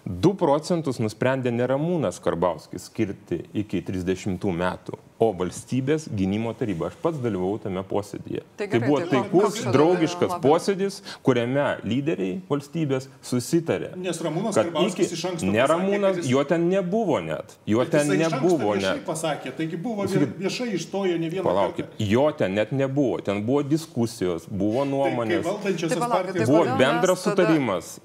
2 0.05 0.33
procentus 0.35 0.97
nusprendė 0.99 1.51
Neramūnas 1.53 2.17
Karbauskis 2.23 2.87
skirti 2.89 3.43
iki 3.53 3.81
30 3.85 4.41
metų, 4.57 4.97
o 5.21 5.27
valstybės 5.37 6.07
gynimo 6.17 6.55
taryba. 6.57 6.87
Aš 6.89 6.95
pats 7.03 7.19
dalyvau 7.21 7.59
tame 7.61 7.83
posėdėje. 7.85 8.41
Tai 8.57 8.65
Tai 8.65 8.67
gerai, 8.71 8.87
buvo 8.87 8.99
tai 9.03 9.09
taikus, 9.11 9.43
koks 9.43 9.59
čia 9.61 9.73
draugiškas 9.75 10.31
dabar 10.31 10.41
posėdis, 10.41 10.97
kuriame 11.21 11.65
lyderiai 11.85 12.39
valstybės 12.49 13.05
susitarė. 13.21 13.91
Nes 14.01 14.17
Ramūnas 14.25 14.57
Karbauskis 14.57 15.13
iš 15.13 15.25
anksto 15.29 15.51
ne 15.53 15.67
Ramūnas, 15.69 16.17
jis- 16.23 16.31
jo 16.33 16.43
ten 16.49 16.65
nebuvo 16.71 17.19
net. 17.21 17.53
Jo 17.69 17.83
Bet 17.85 17.91
ten 17.91 18.11
iš 18.17 18.23
nebuvo 18.25 18.73
net. 18.81 19.05
pasakė, 19.05 19.53
taigi 19.57 19.77
buvo 19.77 20.07
vie- 20.09 20.25
viešai 20.41 20.71
išstojo 20.79 21.19
ne 21.21 21.29
vieną 21.29 21.43
Palaukit, 21.45 21.85
kartą. 21.93 22.09
jo 22.09 22.31
ten 22.31 22.55
net 22.57 22.71
nebuvo, 22.71 23.21
ten 23.21 23.45
buvo 23.45 23.61
diskusijos, 23.61 24.49
buvo 24.49 24.81
Tai, 24.81 24.89
nuomonės, 24.91 25.45
valdančiosios 25.45 25.93
Tai 25.93 25.99
palaukit, 25.99 26.25
partijos... 26.33 26.47
tai 26.47 26.55
buvo 26.55 26.77
bendras 26.77 27.23
tada- 27.23 27.35
sutarimas. 27.35 27.99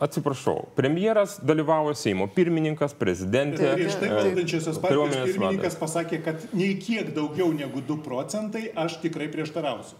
Atsiprašau, 0.00 0.68
premjeras 0.76 1.38
dalyvavo 1.44 1.94
Seimo 1.94 2.26
pirmininkas, 2.32 2.94
prezidentė. 2.96 3.74
Prieš 3.76 3.98
tai 4.00 4.08
e, 4.08 4.14
valdančiosios 4.18 4.78
partijos 4.80 5.16
pirmininkas 5.32 5.74
vadas. 5.74 5.80
pasakė, 5.80 6.22
kad 6.24 6.46
nei 6.56 6.74
kiek 6.80 7.12
daugiau 7.16 7.52
negu 7.52 7.80
2 7.84 8.00
procentai 8.04 8.70
aš 8.74 9.00
tikrai 9.02 9.28
prieštarausiu. 9.32 9.96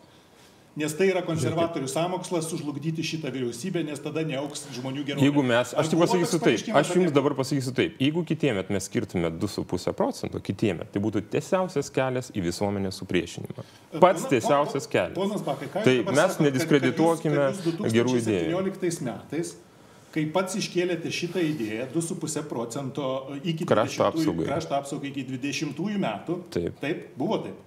Nes 0.79 0.93
tai 0.95 1.09
yra 1.11 1.19
konservatorių 1.27 1.89
samokslas 1.91 2.47
sužlugdyti 2.47 3.03
šitą 3.03 3.33
vyriausybę, 3.35 3.81
nes 3.85 3.99
tada 4.01 4.23
neauks 4.23 4.69
žmonių 4.77 5.03
gerovė. 5.09 5.25
Jeigu 5.27 5.43
mes, 5.43 5.73
aš 5.75 5.89
tik 5.91 5.99
pasakysiu 5.99 6.39
taip, 6.45 6.69
aš 6.79 6.93
jums 6.95 7.11
dabar 7.17 7.35
pasakysiu 7.35 7.73
taip, 7.75 7.97
jeigu 8.01 8.23
kitiemet 8.29 8.71
mes 8.71 8.87
skirtume 8.87 9.33
2,5 9.35 9.91
procento, 9.99 10.39
kitiemet 10.47 10.93
tai 10.95 11.03
būtų 11.03 11.25
tiesiausias 11.35 11.91
kelias 11.91 12.31
į 12.39 12.45
visuomenės 12.47 13.01
supriešinimą. 13.03 13.67
Pats 13.99 14.23
Pona- 14.23 14.31
tiesiausias 14.31 14.87
kelias. 14.87 15.19
Ponas 15.19 15.43
Bakai, 15.43 15.67
ką 15.75 15.83
jūs 15.83 15.89
Tai 15.91 15.97
dabar 16.05 16.19
mes 16.23 16.39
nediskredituokime 16.47 17.35
kad 17.43 17.59
jūs- 17.59 17.65
kad 17.67 17.85
jūs 17.91 17.99
gerų 17.99 18.15
idėjų. 18.23 18.55
2017 18.63 19.03
metais, 19.11 19.53
kai 20.15 20.25
pats 20.35 20.57
iškėlėte 20.59 21.11
šitą 21.15 21.43
idėją, 21.45 21.89
2,5 21.95 22.45
procento 22.51 23.09
iki 23.43 23.67
Krašto 23.69 24.05
20 24.05 24.09
apsaugai. 24.11 24.47
krašto 24.49 24.79
apsaugai 24.79 25.11
iki 25.13 25.25
20 25.31 25.99
metų. 26.03 26.39
Taip. 26.57 26.81
Taip, 26.83 27.05
buvo 27.19 27.39
taip. 27.45 27.59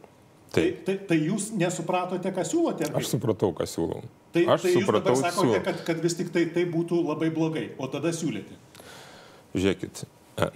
Taip. 0.54 0.84
Tai, 0.86 0.96
tai, 0.98 0.98
tai 1.10 1.18
jūs 1.24 1.48
nesupratote, 1.58 2.30
ką 2.36 2.44
siūlote? 2.46 2.86
ar 2.92 3.00
Aš 3.00 3.08
supratau, 3.16 3.54
ką 3.58 3.66
siūlau. 3.66 4.04
Tai, 4.34 4.44
Aš 4.54 4.62
tai 4.68 4.74
jūs 4.76 4.84
supratau, 4.86 5.16
sakote, 5.18 5.40
siūlau. 5.40 5.64
kad, 5.66 5.80
kad 5.88 6.04
vis 6.04 6.14
tik 6.20 6.30
tai, 6.34 6.44
tai 6.54 6.66
būtų 6.70 7.00
labai 7.08 7.32
blogai, 7.34 7.72
o 7.82 7.88
tada 7.90 8.12
siūlėte. 8.14 8.54
Žiūrėkit, 9.56 10.04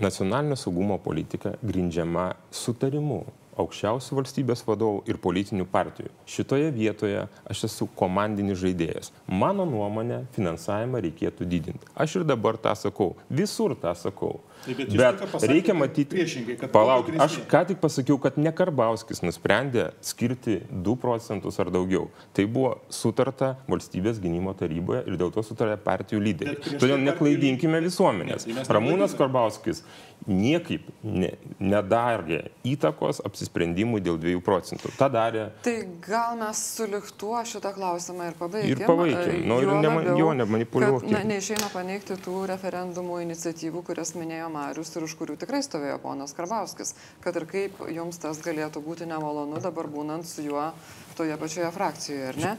nacionalinio 0.01 0.57
saugumo 0.57 0.97
politika 1.01 1.55
grindžiama 1.65 2.31
sutarimu, 2.53 3.23
aukščiausių 3.59 4.17
valstybės 4.21 4.63
vadovų 4.67 5.03
ir 5.09 5.19
politinių 5.21 5.67
partijų. 5.71 6.11
Šitoje 6.29 6.71
vietoje 6.75 7.25
aš 7.49 7.63
esu 7.69 7.87
komandinis 7.97 8.59
žaidėjas. 8.61 9.11
Mano 9.27 9.65
nuomonė, 9.69 10.23
finansavimą 10.35 11.01
reikėtų 11.07 11.47
didinti. 11.49 11.89
Aš 11.95 12.19
ir 12.19 12.27
dabar 12.27 12.59
tą 12.61 12.75
sakau, 12.77 13.15
visur 13.29 13.75
tą 13.79 13.93
sakau. 13.97 14.37
Tai 14.65 14.73
bet 14.73 14.89
Bet, 14.97 15.19
pasakėte, 15.21 15.51
reikia 15.51 15.73
matyti, 15.77 16.17
priešingai, 16.17 16.55
kad 16.57 16.71
palauk, 16.73 17.11
aš 17.21 17.35
ką 17.49 17.59
tik 17.69 17.77
pasakiau, 17.83 18.17
kad 18.21 18.39
ne 18.41 18.49
Karbauskis 18.57 19.21
nusprendė 19.21 19.91
skirti 20.01 20.57
2 20.71 20.95
procentus 20.97 21.59
ar 21.61 21.69
daugiau. 21.73 22.07
Tai 22.33 22.47
buvo 22.49 22.71
sutarta 22.89 23.53
valstybės 23.69 24.17
gynimo 24.23 24.55
taryboje 24.57 25.03
ir 25.05 25.19
dėl 25.21 25.29
to 25.35 25.43
sutarė 25.45 25.77
partijų 25.85 26.23
lyderiai. 26.25 26.57
Prieš 26.57 26.81
Todėl 26.81 26.97
tai 26.97 27.05
neklaidinkime 27.05 27.83
visuomenės. 27.85 28.47
Ne, 28.49 28.65
tai 28.65 28.79
Ramūnas. 28.79 29.13
Karbauskis 29.17 29.83
niekaip 30.27 30.83
ne, 31.03 31.29
nedarė 31.61 32.39
įtakos 32.67 33.21
apsisprendimui 33.27 34.01
dėl 34.03 34.17
2 34.19 34.41
procentų. 34.43 34.91
Ta 34.97 35.07
darė 35.13 35.45
Tai 35.63 35.75
gal 36.03 36.35
mes 36.41 36.61
suliktuo 36.75 37.37
šitą 37.47 37.71
klausimą 37.77 38.31
ir 38.31 38.35
pabaigiam. 38.39 38.73
Ir 38.73 38.85
pabaikim. 38.89 39.43
E, 39.43 39.45
Nu, 39.47 39.61
ir 39.61 39.67
nema- 39.71 40.01
labiau, 40.01 40.17
jo 40.19 40.33
nemanipuliuokim. 40.33 41.09
kad, 41.09 41.17
Na, 41.17 41.23
neišeina 41.23 41.69
paneigti 41.73 42.17
tų 42.25 42.47
referendumų 42.51 43.21
iniciatyvų, 43.23 43.83
kurias 43.87 44.13
minėjo 44.19 44.49
Marius 44.51 44.95
ir 44.95 45.03
už 45.03 45.15
kurių 45.15 45.37
tikrai 45.37 45.61
stovėjo 45.63 45.99
ponas 46.03 46.33
Karbauskis. 46.33 46.93
Kad 47.21 47.35
ir 47.35 47.45
kaip 47.45 47.79
jums 47.93 48.17
tas 48.19 48.37
galėtų 48.43 48.83
būti 48.83 49.05
nemalonu 49.07 49.61
dabar 49.61 49.85
būnant 49.87 50.25
su 50.25 50.41
juo 50.41 50.73
toje 51.17 51.37
pačioje 51.37 51.69
frakcijoje, 51.73 52.27
ar 52.29 52.37
ne? 52.41 52.51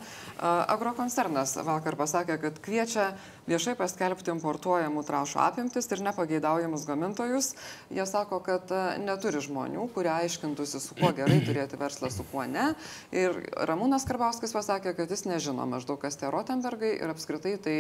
Agrokoncernas 0.43 1.57
vakar 1.67 1.97
pasakė, 1.99 2.37
kad 2.43 2.59
kviečia 2.63 3.07
viešai 3.49 3.75
paskelbti 3.79 4.31
importuojamų 4.35 5.03
trašų 5.07 5.41
apimtis 5.43 5.89
ir 5.95 6.03
nepageidaujamus 6.07 6.85
gamintojus. 6.89 7.53
Jie 7.95 8.05
sako, 8.07 8.41
kad 8.45 8.71
neturi 9.03 9.41
žmonių, 9.45 9.87
kurie 9.95 10.13
aiškintųsi, 10.13 10.83
su 10.83 10.99
kuo 10.99 11.11
gerai 11.17 11.41
turėti 11.47 11.79
verslą, 11.81 12.11
su 12.13 12.27
kuo 12.29 12.45
ne. 12.51 12.73
Ir 13.15 13.41
Ramūnas 13.71 14.07
Karbauskis 14.09 14.55
pasakė, 14.55 14.95
kad 14.99 15.11
jis 15.11 15.25
nežino 15.31 15.67
maždaug, 15.71 16.01
kas 16.03 16.19
tie 16.21 16.31
Rotenbergai 16.35 16.97
ir 16.99 17.15
apskritai 17.15 17.57
tai 17.63 17.79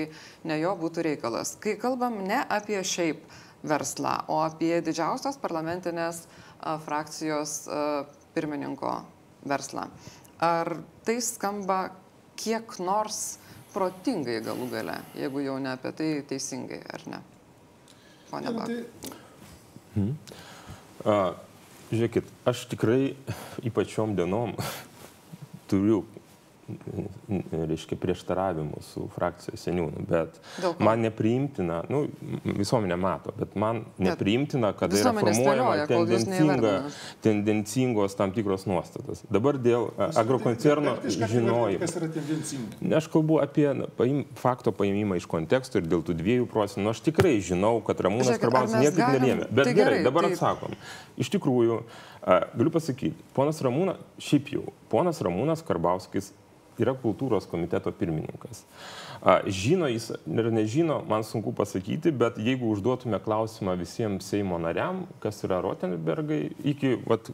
ne 0.48 0.58
jo 0.62 0.72
būtų 0.80 1.04
reikalas. 1.10 1.56
Kai 1.62 1.76
kalbam 1.80 2.22
ne 2.26 2.40
apie 2.48 2.80
šiaip 2.80 3.26
verslą, 3.66 4.20
o 4.30 4.40
apie 4.46 4.76
didžiausios 4.86 5.38
parlamentinės 5.42 6.24
frakcijos 6.86 7.64
pirmininko 8.34 8.92
verslą. 9.46 9.88
Ar 10.44 10.76
tai 11.06 11.18
skamba 11.24 11.78
kiek 12.38 12.78
nors 12.78 13.38
protingai 13.74 14.38
galų 14.44 14.68
gale, 14.72 15.00
jeigu 15.18 15.42
jau 15.44 15.56
ne 15.62 15.72
apie 15.74 15.92
tai 15.98 16.10
teisingai, 16.28 16.80
ar 16.94 17.02
ne? 17.10 17.20
Pone 18.30 18.44
Ne, 18.46 18.52
nu, 18.52 18.58
Bak. 18.58 18.68
tai 18.68 18.78
A, 21.08 21.34
žiūrėkit, 21.90 22.30
aš 22.46 22.66
tikrai 22.70 23.14
ypač 23.68 23.94
šiom 23.94 24.14
dienom 24.18 24.54
turiu, 25.70 26.04
reiškia, 27.68 27.96
prieštaravimų 28.00 28.80
su 28.84 29.06
frakcijos 29.14 29.62
seniūnu, 29.66 30.04
bet 30.08 30.38
man 30.82 31.02
nepriimtina, 31.06 31.82
nu, 31.92 32.04
visuomenė 32.44 32.96
mato, 33.00 33.32
bet 33.38 33.54
man 33.58 33.82
nepriimtina, 34.02 34.72
kad 34.78 34.92
yra 34.96 35.12
formuojama 35.16 35.86
tendencinga, 35.90 36.72
tendencingos 37.24 38.16
tam 38.18 38.32
tikros 38.36 38.66
nuostatas. 38.68 39.22
Dabar 39.32 39.58
dėl 39.60 39.88
agrokoncerno 40.18 40.96
žinojimo. 41.08 41.80
Kas 41.84 41.96
yra 42.00 42.10
tendencinga? 42.18 42.80
Ne, 42.80 42.96
Aš 42.98 43.06
kalbu 43.12 43.38
apie 43.42 43.68
na, 43.78 43.86
paim, 43.98 44.24
fakto 44.38 44.72
paėmimą 44.74 45.20
iš 45.20 45.28
konteksto 45.30 45.78
ir 45.78 45.86
dėl 45.86 46.02
tų 46.06 46.16
dviejų 46.18 46.48
procentų. 46.50 46.82
Nu, 46.84 46.90
aš 46.94 47.02
tikrai 47.06 47.36
žinau, 47.44 47.76
kad 47.86 48.00
Ramūnas 48.04 48.40
Karbauskis 48.42 48.80
niekaip 48.82 48.98
galim- 48.98 49.22
nerėmė. 49.22 49.46
Bet 49.54 49.68
tai 49.70 49.74
gerai, 49.76 49.92
gerai, 49.98 50.04
dabar 50.06 50.26
tai- 50.26 50.32
atsakom. 50.34 50.74
Iš 51.18 51.30
tikrųjų, 51.36 51.78
a, 52.22 52.40
galiu 52.58 52.72
pasakyti, 52.74 53.14
ponas 53.36 53.62
Ramūnas, 53.62 54.02
šiaip 54.18 54.50
jau, 54.56 54.64
ponas 54.90 55.22
Ramūnas 55.24 55.62
Karbauskis 55.66 56.32
yra 56.80 56.94
kultūros 56.98 57.46
komiteto 57.50 57.92
pirmininkas. 57.92 58.64
Žino 59.50 59.88
jis 59.90 60.12
ir 60.30 60.48
nežino, 60.54 61.00
man 61.08 61.24
sunku 61.26 61.50
pasakyti, 61.58 62.12
bet 62.14 62.36
jeigu 62.38 62.68
užduotume 62.70 63.18
klausimą 63.24 63.74
visiems 63.80 64.28
Seimo 64.30 64.60
nariam, 64.62 65.00
kas 65.22 65.42
yra 65.46 65.58
Rotenbergai, 65.64 66.52
iki, 66.62 66.92
vat, 67.08 67.26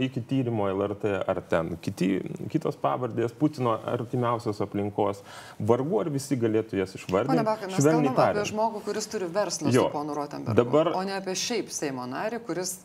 iki 0.00 0.22
tyrimo 0.24 0.68
LRT 0.72 1.12
ar 1.28 1.42
ten 1.44 1.76
kiti, 1.76 2.22
kitos 2.52 2.78
pavardės, 2.80 3.34
Putino 3.36 3.76
artimiausios 3.84 4.62
aplinkos, 4.64 5.20
vargu 5.60 6.00
ar 6.00 6.08
visi 6.14 6.38
galėtų 6.40 6.80
jas 6.80 6.96
išvardinti. 6.96 7.44
Bakai, 7.44 7.68
mes 7.68 7.84
kalbame 7.84 8.14
apie 8.16 8.46
žmogų, 8.48 8.84
kuris 8.88 9.06
turi 9.12 9.28
verslą 9.28 9.72
Jo. 9.74 9.88
su 9.90 9.92
ponu 9.92 10.16
Rotenbergu, 10.16 10.56
Dabar- 10.56 10.94
o 10.96 11.02
ne 11.04 11.18
apie 11.20 11.36
šiaip 11.36 11.68
Seimo 11.68 12.06
narį, 12.08 12.40
kuris 12.46 12.78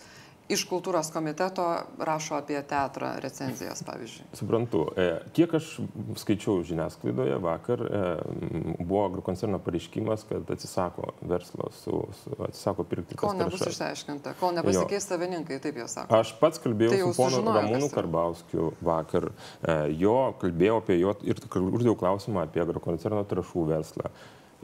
iš 0.52 0.66
kultūros 0.70 1.10
komiteto 1.14 1.66
rašo 2.00 2.36
apie 2.38 2.60
teatrą 2.68 3.14
recenzijas, 3.24 3.84
pavyzdžiui. 3.88 4.26
Suprantu. 4.38 4.82
E, 5.00 5.06
Kiek 5.36 5.54
aš 5.60 5.70
skaičiau 6.22 6.60
žiniasklaidoje 6.68 7.38
vakar, 7.44 7.82
e, 7.82 8.02
buvo 8.80 9.06
agrokoncerno 9.08 9.60
pareiškimas, 9.64 10.26
kad 10.30 10.52
atsisako 10.52 11.14
verslo, 11.22 11.70
su, 11.84 12.04
su, 12.24 12.36
atsisako 12.48 12.84
pirkti 12.84 13.16
Kol 13.20 13.36
nebus 13.40 13.60
trąšas. 13.62 13.74
išsiaiškinta, 13.76 14.36
kol 14.40 14.54
nepasikeis 14.58 15.08
savininkai, 15.08 15.62
taip 15.64 15.80
jie 15.82 15.88
sako. 15.88 16.20
Aš 16.22 16.36
pats 16.42 16.62
kalbėjau 16.64 16.92
Tai 16.98 17.02
su 17.08 17.16
ponu 17.22 17.56
Ramūnu. 17.58 17.92
Karbauskiu 17.96 18.72
vakar. 18.82 19.32
E, 19.64 19.80
Jo 20.02 20.34
kalbėjau 20.42 20.78
apie 20.82 21.00
jo 21.00 21.16
ir 21.28 21.40
uždėjau 21.52 21.98
klausimą 22.00 22.46
apie 22.48 22.62
agrokoncerno 22.64 23.24
trašų 23.28 23.66
verslą. 23.70 24.12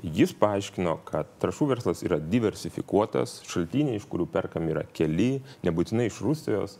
Jis 0.03 0.29
paaiškino, 0.37 0.99
kad 1.07 1.29
trašų 1.41 1.71
verslas 1.71 2.03
yra 2.05 2.19
diversifikuotas, 2.21 3.39
šaltiniai, 3.49 3.97
iš 3.97 4.05
kurių 4.11 4.27
perkami 4.29 4.75
yra 4.75 4.83
keli, 4.93 5.39
nebūtinai 5.65 6.05
iš 6.11 6.19
Rusijos. 6.21 6.75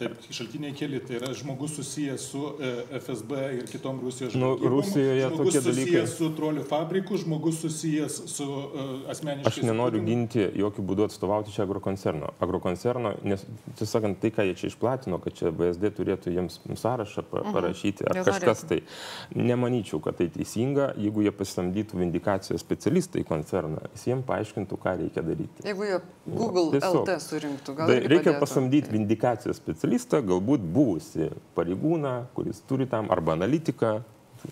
Taip, 0.00 0.14
šaltiniai 0.32 0.72
keli, 0.72 0.96
tai 1.04 1.18
yra 1.18 1.28
žmogus 1.36 1.74
susijęs 1.76 2.22
su 2.32 2.40
e, 2.56 2.70
FSB 3.04 3.32
ir 3.58 3.66
kitom 3.68 3.98
Rusijos 4.00 4.32
Nu, 4.34 4.54
žvalgybom, 4.56 4.72
Rusijoje 4.72 5.26
žmogus 5.26 5.38
tokie 5.52 5.60
susijęs 5.60 5.76
dalykai- 5.76 6.14
su 6.16 6.30
trolių 6.38 6.62
fabriku, 6.70 7.18
žmogus 7.20 7.58
susijęs 7.60 8.16
su 8.32 8.46
uh, 8.48 9.10
asmeniškai. 9.12 9.50
Aš 9.52 9.58
nenoriu 9.68 10.00
ginti, 10.06 10.46
jokių 10.62 10.84
būdų 10.88 11.04
atstovauti 11.10 11.52
čia 11.52 11.66
agrokoncerno. 11.68 12.30
Agrokoncerno, 12.40 13.12
nes, 13.28 13.44
tiesą 13.76 13.90
sakant, 13.98 14.16
tai, 14.24 14.30
ką 14.32 14.46
jie 14.48 14.54
čia 14.62 14.70
išplatino, 14.72 15.18
kad 15.20 15.36
čia 15.36 15.52
VSD 15.52 15.92
turėtų 16.00 16.32
jiems 16.32 16.56
sąrašą 16.80 17.26
pa- 17.28 17.44
parašyti 17.52 18.08
ar 18.08 18.16
Jie 18.16 18.24
kažkas 18.30 18.64
tai, 18.72 18.80
nemanyčiau, 19.36 20.00
kad 20.00 20.16
tai 20.16 20.30
teisinga, 20.32 20.94
jeigu 20.96 21.26
jie 21.26 21.32
pasisamdytų 21.36 22.00
vindikacijos 22.00 22.64
specialistai 22.64 23.20
į 23.20 23.28
koncerną, 23.28 23.84
jis 23.94 24.06
jiems 24.08 24.24
paaiškintų, 24.28 24.80
ką 24.80 24.96
reikia 25.04 25.22
daryti. 25.28 25.66
Jeigu 25.68 25.84
jie 25.90 26.00
Google 26.26 26.70
tiesiog. 26.72 27.04
LT 27.04 27.18
surinktų, 27.28 27.76
gal 27.76 27.86
Tai 27.92 28.00
reikia 28.00 28.32
padėtų. 28.32 28.40
pasamdyti 28.40 28.90
vindikacijos 28.96 29.56
specialistą, 29.60 29.88
galbūt 30.30 30.64
buvusi 30.74 31.30
pareigūną, 31.56 32.14
kuris 32.36 32.62
turi 32.68 32.86
tam, 32.90 33.10
arba 33.10 33.34
analitiką, 33.38 34.00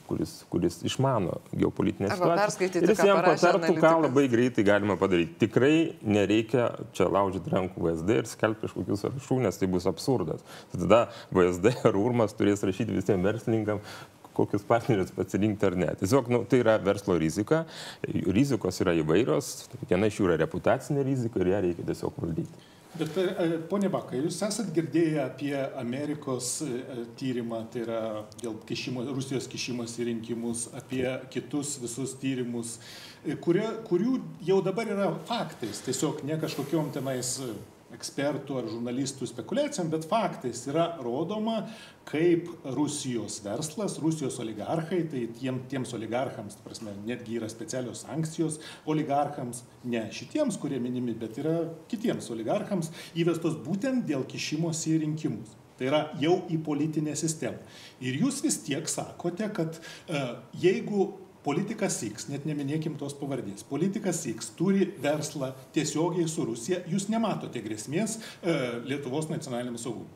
kuris, 0.09 0.45
kuris 0.51 0.83
išmano 0.85 1.39
geopolitinę 1.53 2.11
situaciją. 2.11 2.69
Ir 2.83 2.93
jis 2.93 3.03
jam 3.07 3.23
patartų, 3.25 3.73
ką 3.81 3.95
labai 4.05 4.27
greitai 4.29 4.65
galima 4.67 4.99
padaryti. 5.01 5.39
Tikrai 5.47 5.73
nereikia 6.03 6.69
čia 6.97 7.09
laužyti 7.13 7.53
rankų 7.55 7.87
VSD 7.87 8.21
ir 8.23 8.29
skelbti 8.29 8.67
kažkokius 8.67 9.07
sąrašų, 9.07 9.41
nes 9.47 9.61
tai 9.61 9.71
bus 9.71 9.89
absurdas. 9.89 10.45
Tada 10.75 11.07
VSD 11.35 11.75
ar 11.89 11.99
URMAS 11.99 12.37
turės 12.39 12.65
rašyti 12.67 12.97
visiems 12.99 13.25
verslininkams 13.25 13.99
kokius 14.39 14.63
partnerius 14.63 15.11
pasirinkti 15.17 15.67
ar 15.67 15.77
ne. 15.79 15.91
Tiesiog 15.99 16.29
nu, 16.31 16.45
tai 16.47 16.63
yra 16.63 16.77
verslo 16.83 17.17
rizika, 17.19 17.65
rizikos 18.07 18.79
yra 18.85 18.95
įvairios, 19.01 19.49
viena 19.89 20.11
iš 20.11 20.21
jų 20.21 20.29
yra 20.31 20.39
reputacinė 20.45 21.03
rizika 21.07 21.43
ir 21.43 21.51
ją 21.55 21.63
reikia 21.67 21.87
tiesiog 21.89 22.21
valdyti. 22.23 22.69
Bet, 22.99 23.15
e, 23.21 23.59
ponė 23.71 23.91
Bakai, 23.93 24.19
jūs 24.25 24.41
esat 24.43 24.73
girdėję 24.75 25.21
apie 25.23 25.53
Amerikos 25.79 26.49
e, 26.65 27.05
tyrimą, 27.21 27.61
tai 27.71 27.85
yra 27.85 28.01
dėl 28.41 28.57
kišimo, 28.67 29.05
Rusijos 29.15 29.47
kišimas 29.51 29.95
į 30.01 30.09
rinkimus, 30.09 30.67
apie 30.79 31.05
kitus 31.31 31.77
visus 31.83 32.17
tyrimus, 32.19 32.79
e, 33.23 33.37
kurie, 33.39 33.67
kurių 33.87 34.17
jau 34.49 34.59
dabar 34.67 34.91
yra 34.91 35.13
faktais, 35.29 35.85
tiesiog 35.87 36.25
ne 36.27 36.41
kažkokiom 36.43 36.91
tenais 36.97 37.37
e, 37.45 37.53
ekspertų 37.95 38.59
ar 38.61 38.67
žurnalistų 38.69 39.29
spekulacijom, 39.31 39.89
bet 39.93 40.07
faktais 40.09 40.65
yra 40.69 40.91
rodoma, 41.03 41.63
kaip 42.09 42.49
Rusijos 42.77 43.39
verslas, 43.45 43.99
Rusijos 44.03 44.39
oligarchai, 44.43 45.03
tai 45.11 45.27
tiem, 45.39 45.63
tiems 45.71 45.93
oligarchams, 45.97 46.59
prasme, 46.65 46.95
netgi 47.09 47.39
yra 47.41 47.49
specialios 47.53 48.05
sankcijos 48.07 48.59
oligarchams, 48.89 49.63
ne 49.89 50.05
šitiems, 50.13 50.59
kurie 50.61 50.81
minimi, 50.83 51.17
bet 51.17 51.41
yra 51.41 51.61
kitiems 51.91 52.29
oligarchams 52.35 52.93
įvestos 53.19 53.57
būtent 53.65 54.07
dėl 54.09 54.27
kišimosi 54.29 54.95
į 54.97 55.01
rinkimus. 55.07 55.57
Tai 55.79 55.87
yra 55.87 56.01
jau 56.19 56.41
į 56.51 56.59
politinę 56.67 57.15
sistemą. 57.17 57.61
Ir 58.03 58.17
jūs 58.19 58.41
vis 58.43 58.57
tiek 58.67 58.89
sakote, 58.91 59.47
kad 59.55 59.79
e, 59.79 60.23
jeigu 60.59 61.13
politikas 61.49 62.03
X, 62.05 62.29
net 62.29 62.45
neminėkim 62.49 62.99
tos 63.01 63.17
pavardės, 63.17 63.65
politikas 63.69 64.21
X 64.29 64.53
turi 64.59 64.91
verslą 65.01 65.55
tiesiogiai 65.77 66.29
su 66.29 66.45
Rusija, 66.49 66.83
jūs 66.93 67.09
nematote 67.13 67.63
grėsmės 67.65 68.19
e, 68.21 68.57
Lietuvos 68.89 69.31
nacionaliniam 69.33 69.81
saugumui. 69.81 70.13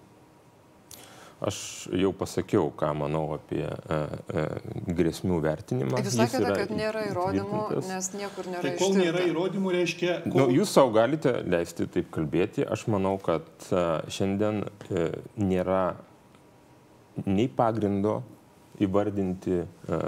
Aš 1.43 1.57
jau 1.99 2.13
pasakiau, 2.15 2.69
ką 2.79 2.93
manau 2.95 3.25
apie 3.35 3.65
e, 3.65 3.97
e, 3.99 4.43
grėsmių 4.95 5.41
vertinimą. 5.43 5.99
Jūs 6.05 6.15
sakėte, 6.21 6.53
kad 6.61 6.75
nėra 6.77 7.03
įrodymų, 7.09 7.63
nes 7.89 8.11
niekur 8.15 8.51
nėra. 8.53 8.63
Tai 8.63 8.75
kol 8.79 8.95
nėra 9.01 9.25
įrodymų, 9.27 9.73
reiškia... 9.75 10.13
Kol... 10.29 10.37
Nu, 10.37 10.47
jūs 10.55 10.77
savo 10.77 10.93
galite 10.95 11.35
leisti 11.43 11.89
taip 11.91 12.13
kalbėti. 12.15 12.63
Aš 12.63 12.87
manau, 12.95 13.17
kad 13.23 13.49
e, 13.73 13.83
šiandien 14.15 14.63
e, 14.69 15.09
nėra 15.43 15.83
nei 17.27 17.49
pagrindo 17.51 18.21
įvardinti 18.87 19.59
e, 19.59 20.01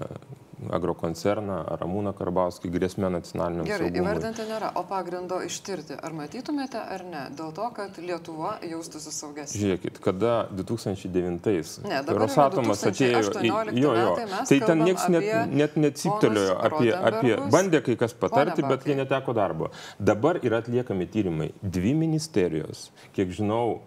agrokoncerną 0.72 1.58
ar 1.72 1.82
Ramūną 1.84 2.14
Karbauskį 2.16 2.70
grėsmę 2.74 3.10
nacionaliniam 3.12 3.68
Gerai, 3.68 3.88
saugumui. 3.88 4.04
įvardinti 4.04 4.46
nėra, 4.48 4.70
o 4.80 4.84
pagrindo 4.88 5.40
ištirti. 5.44 5.98
Ar 6.00 6.16
matytumėte 6.16 6.80
ar 6.80 7.04
ne? 7.04 7.24
Dėl 7.36 7.52
to, 7.56 7.68
kad 7.76 7.98
Lietuva 7.98 8.56
jaustųsi 8.64 9.12
saugesnė. 9.14 9.60
Žiūrėkit, 9.60 10.00
kada 10.04 10.34
2009-ais 10.54 11.78
Ne, 11.84 12.00
dabar 12.02 12.14
yra 12.14 12.26
Rosatomas 12.26 12.84
atėjo 12.88 13.20
į... 13.20 13.30
2018 13.30 13.82
Jo, 13.84 13.94
jo. 13.98 14.12
Tai 14.48 14.58
ten 14.66 14.84
niekas 14.84 15.08
net, 15.12 15.76
net 15.76 15.76
ponus 16.04 16.50
apie, 16.58 16.92
apie... 16.94 17.34
Bandė 17.52 17.80
kai 17.84 17.96
kas 18.00 18.14
patarti, 18.16 18.64
bet 18.66 18.86
jie 18.88 18.96
neteko 18.98 19.34
darbo. 19.36 19.70
Dabar 19.98 20.40
yra 20.42 20.62
atliekami 20.62 21.08
tyrimai. 21.10 21.50
Dvi 21.62 21.94
ministerijos, 21.98 22.88
kiek 23.16 23.32
žinau, 23.34 23.82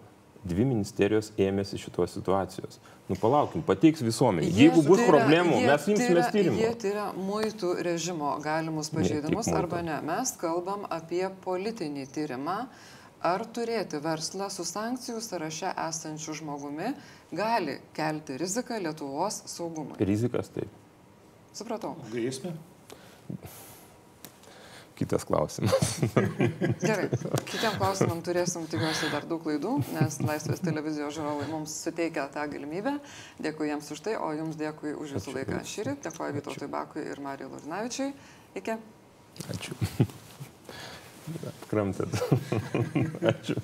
dvi 0.48 0.66
ministerijos 0.68 1.32
ėmėsi 1.40 1.80
šitos 1.80 2.16
situacijos. 2.18 2.80
Nu 3.08 3.16
palaukim, 3.16 3.62
pateiks 3.64 4.02
visuomenė. 4.04 4.50
Jeigu 4.52 4.82
bus 4.84 4.98
tyria- 5.00 5.08
problemų, 5.08 5.60
jie 5.62 5.66
mes 5.70 5.86
imsimės 5.88 6.26
tyrimų. 6.34 6.58
Jie 6.60 6.72
tyria 6.82 7.06
muitų 7.16 7.70
režimo 7.86 8.34
galimus 8.44 8.92
Ne, 8.92 8.98
pažeidimus 8.98 9.46
muitų. 9.48 9.56
arba 9.62 9.80
ne. 9.82 10.00
Mes 10.02 10.32
kalbam 10.36 10.84
apie 10.90 11.24
politinį 11.44 12.06
tyrimą. 12.12 12.66
Ar 13.20 13.40
turėti 13.46 13.98
verslą 14.00 14.46
su 14.50 14.62
sankcijų 14.62 15.20
sąraše 15.20 15.72
esančiu 15.88 16.34
žmogumi 16.38 16.92
gali 17.32 17.78
kelti 17.96 18.36
riziką 18.38 18.78
Lietuvos 18.84 19.42
saugumui? 19.46 19.96
Rizikas 19.98 20.48
taip. 20.54 20.68
Supratau. 21.52 21.96
Grėsmė? 22.12 22.52
Kitas 24.98 25.22
klausimas. 25.24 26.00
Gerai. 26.88 27.06
Kitiem 27.46 27.76
klausimam 27.78 28.18
turėsim, 28.26 28.64
tikiuosi, 28.66 29.12
dar 29.12 29.28
daug 29.30 29.44
klaidų, 29.44 29.76
nes 29.94 30.18
Laisvės 30.26 30.62
televizijos 30.64 31.14
žiūrovai 31.14 31.46
mums 31.52 31.76
suteikia 31.84 32.26
tą 32.34 32.48
galimybę. 32.50 32.96
Dėkui 33.38 33.70
jiems 33.70 33.92
už 33.94 34.02
tai, 34.08 34.16
o 34.18 34.32
jums 34.34 34.58
dėkui 34.58 34.96
už 34.98 35.14
jūsų 35.14 35.30
Ačiū. 35.30 35.36
laiką 35.38 35.60
šį 35.70 35.86
rytą. 35.92 36.10
Dėkuoju 36.10 36.38
Vytautui 36.40 36.70
Bakui 36.72 37.06
ir 37.06 37.22
Marijai 37.22 37.52
Lurinavičiui. 37.52 38.10
Iki. 38.58 38.78
Ačiū. 39.54 39.78
Kramtėt. 41.70 42.18
Ačiū. 43.32 43.56